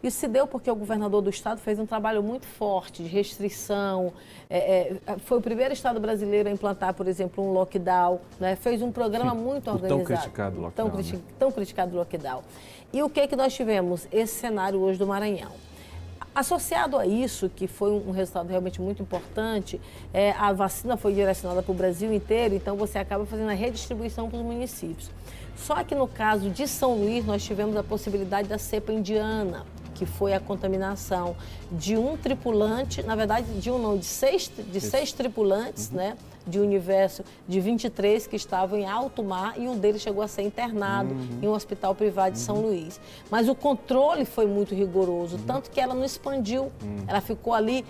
Isso 0.02 0.18
se 0.18 0.28
deu 0.28 0.46
porque 0.46 0.70
o 0.70 0.74
governador 0.74 1.22
do 1.22 1.30
estado 1.30 1.60
fez 1.60 1.78
um 1.78 1.86
trabalho 1.86 2.22
muito 2.22 2.46
forte 2.46 3.02
de 3.02 3.08
restrição. 3.08 4.12
É, 4.50 4.98
é, 5.06 5.18
foi 5.18 5.38
o 5.38 5.40
primeiro 5.40 5.72
estado 5.72 5.98
brasileiro 5.98 6.48
a 6.48 6.52
implantar, 6.52 6.92
por 6.92 7.08
exemplo, 7.08 7.42
um 7.42 7.52
lockdown. 7.52 8.20
Né? 8.38 8.54
Fez 8.54 8.82
um 8.82 8.92
programa 8.92 9.34
muito 9.34 9.70
organizado. 9.70 10.04
Tão 10.04 10.04
criticado 10.04 10.60
lockdown. 10.60 10.86
Tão, 10.86 10.96
criti 10.96 11.16
né? 11.16 11.22
tão 11.38 11.50
criticado 11.50 11.96
lockdown. 11.96 12.42
E 12.92 13.02
o 13.02 13.08
que, 13.08 13.20
é 13.20 13.26
que 13.26 13.34
nós 13.34 13.54
tivemos? 13.54 14.06
Esse 14.12 14.34
cenário 14.34 14.78
hoje 14.78 14.98
do 14.98 15.06
Maranhão. 15.06 15.52
Associado 16.34 16.98
a 16.98 17.06
isso, 17.06 17.48
que 17.48 17.68
foi 17.68 17.92
um 17.92 18.10
resultado 18.10 18.48
realmente 18.48 18.82
muito 18.82 19.00
importante, 19.00 19.80
é, 20.12 20.32
a 20.32 20.52
vacina 20.52 20.96
foi 20.96 21.14
direcionada 21.14 21.62
para 21.62 21.70
o 21.70 21.74
Brasil 21.74 22.12
inteiro, 22.12 22.56
então 22.56 22.76
você 22.76 22.98
acaba 22.98 23.24
fazendo 23.24 23.50
a 23.50 23.54
redistribuição 23.54 24.28
para 24.28 24.40
os 24.40 24.44
municípios. 24.44 25.10
Só 25.56 25.84
que 25.84 25.94
no 25.94 26.08
caso 26.08 26.50
de 26.50 26.66
São 26.66 26.94
Luís, 26.94 27.24
nós 27.24 27.44
tivemos 27.44 27.76
a 27.76 27.84
possibilidade 27.84 28.48
da 28.48 28.58
cepa 28.58 28.92
indiana, 28.92 29.64
que 29.94 30.04
foi 30.04 30.34
a 30.34 30.40
contaminação 30.40 31.36
de 31.70 31.96
um 31.96 32.16
tripulante, 32.16 33.02
na 33.02 33.14
verdade, 33.14 33.46
de 33.60 33.70
um 33.70 33.78
não, 33.78 33.96
de 33.96 34.04
seis, 34.04 34.50
de 34.50 34.80
seis 34.80 35.12
tripulantes, 35.12 35.88
uhum. 35.90 35.96
né? 35.96 36.16
De 36.46 36.60
um 36.60 36.62
universo 36.62 37.24
de 37.48 37.58
23 37.58 38.26
que 38.26 38.36
estavam 38.36 38.78
em 38.78 38.84
alto 38.84 39.22
mar 39.22 39.54
e 39.56 39.66
um 39.66 39.78
deles 39.78 40.02
chegou 40.02 40.22
a 40.22 40.28
ser 40.28 40.42
internado 40.42 41.14
uhum. 41.14 41.38
em 41.40 41.48
um 41.48 41.52
hospital 41.52 41.94
privado 41.94 42.32
de 42.32 42.38
São 42.38 42.56
uhum. 42.56 42.66
Luís. 42.66 43.00
Mas 43.30 43.48
o 43.48 43.54
controle 43.54 44.26
foi 44.26 44.46
muito 44.46 44.74
rigoroso, 44.74 45.36
uhum. 45.36 45.44
tanto 45.46 45.70
que 45.70 45.80
ela 45.80 45.94
não 45.94 46.04
expandiu, 46.04 46.64
uhum. 46.82 47.04
ela 47.06 47.22
ficou 47.22 47.54
ali 47.54 47.84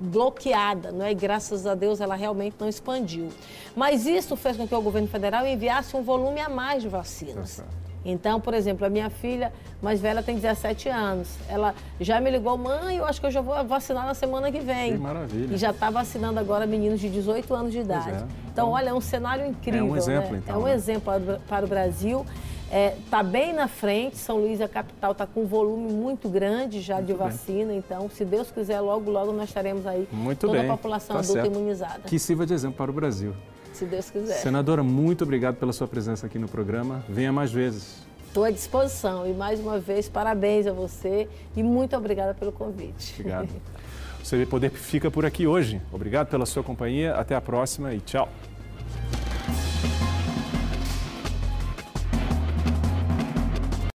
bloqueada, 0.00 0.90
não 0.90 1.04
é? 1.04 1.12
graças 1.12 1.66
a 1.66 1.74
Deus 1.74 2.00
ela 2.00 2.14
realmente 2.14 2.56
não 2.58 2.68
expandiu. 2.68 3.28
Mas 3.76 4.06
isso 4.06 4.34
fez 4.34 4.56
com 4.56 4.66
que 4.66 4.74
o 4.74 4.80
governo 4.80 5.06
federal 5.08 5.46
enviasse 5.46 5.94
um 5.94 6.02
volume 6.02 6.40
a 6.40 6.48
mais 6.48 6.82
de 6.82 6.88
vacinas. 6.88 7.58
Tá 7.58 7.89
então, 8.04 8.40
por 8.40 8.54
exemplo, 8.54 8.86
a 8.86 8.90
minha 8.90 9.10
filha 9.10 9.52
mais 9.82 10.00
velha 10.00 10.22
tem 10.22 10.36
17 10.36 10.88
anos. 10.88 11.28
Ela 11.48 11.74
já 12.00 12.20
me 12.20 12.30
ligou, 12.30 12.56
mãe, 12.56 12.96
eu 12.96 13.04
acho 13.04 13.20
que 13.20 13.26
eu 13.26 13.30
já 13.30 13.40
vou 13.40 13.62
vacinar 13.64 14.06
na 14.06 14.14
semana 14.14 14.50
que 14.50 14.60
vem. 14.60 14.92
Que 14.92 14.98
maravilha. 14.98 15.54
E 15.54 15.58
já 15.58 15.70
está 15.70 15.90
vacinando 15.90 16.38
agora 16.40 16.66
meninos 16.66 17.00
de 17.00 17.08
18 17.08 17.54
anos 17.54 17.72
de 17.72 17.80
idade. 17.80 18.10
É. 18.10 18.12
Então, 18.12 18.60
então, 18.60 18.70
olha, 18.70 18.90
é 18.90 18.94
um 18.94 19.00
cenário 19.00 19.46
incrível. 19.46 19.80
É 19.80 19.90
um 19.90 19.96
exemplo, 19.96 20.32
né? 20.32 20.40
então. 20.44 20.54
É 20.54 20.58
um 20.58 20.64
né? 20.64 20.74
exemplo 20.74 21.12
para 21.48 21.64
o 21.64 21.68
Brasil. 21.68 22.26
Está 22.66 22.76
é, 22.76 22.96
tá 23.10 23.22
bem 23.22 23.52
na 23.52 23.66
frente, 23.66 24.16
São 24.16 24.38
Luís, 24.38 24.60
a 24.60 24.68
capital, 24.68 25.10
está 25.12 25.26
com 25.26 25.42
um 25.42 25.46
volume 25.46 25.92
muito 25.92 26.28
grande 26.28 26.80
já 26.80 26.96
muito 26.96 27.06
de 27.06 27.14
vacina. 27.14 27.68
Bem. 27.68 27.78
Então, 27.78 28.08
se 28.10 28.24
Deus 28.24 28.50
quiser, 28.50 28.80
logo, 28.80 29.10
logo 29.10 29.32
nós 29.32 29.48
estaremos 29.48 29.86
aí 29.86 30.06
muito 30.12 30.40
toda 30.46 30.58
bem. 30.58 30.68
a 30.68 30.72
população 30.76 31.16
tá 31.16 31.20
adulta 31.20 31.42
certo. 31.42 31.54
imunizada. 31.54 32.00
Que 32.06 32.18
sirva 32.18 32.46
de 32.46 32.54
exemplo 32.54 32.76
para 32.76 32.90
o 32.90 32.94
Brasil. 32.94 33.34
Se 33.80 33.86
Deus 33.86 34.10
quiser. 34.10 34.34
Senadora, 34.34 34.82
muito 34.82 35.24
obrigado 35.24 35.56
pela 35.56 35.72
sua 35.72 35.88
presença 35.88 36.26
aqui 36.26 36.38
no 36.38 36.46
programa. 36.46 37.02
Venha 37.08 37.32
mais 37.32 37.50
vezes. 37.50 38.02
Estou 38.26 38.44
à 38.44 38.50
disposição 38.50 39.26
e 39.26 39.32
mais 39.32 39.58
uma 39.58 39.80
vez 39.80 40.06
parabéns 40.06 40.66
a 40.66 40.72
você 40.74 41.26
e 41.56 41.62
muito 41.62 41.96
obrigada 41.96 42.34
pelo 42.34 42.52
convite. 42.52 43.14
Obrigado. 43.18 43.48
O 44.20 44.22
CB 44.22 44.44
Poder 44.44 44.70
fica 44.70 45.10
por 45.10 45.24
aqui 45.24 45.46
hoje. 45.46 45.80
Obrigado 45.90 46.28
pela 46.28 46.44
sua 46.44 46.62
companhia, 46.62 47.14
até 47.14 47.34
a 47.34 47.40
próxima 47.40 47.94
e 47.94 48.00
tchau. 48.00 48.28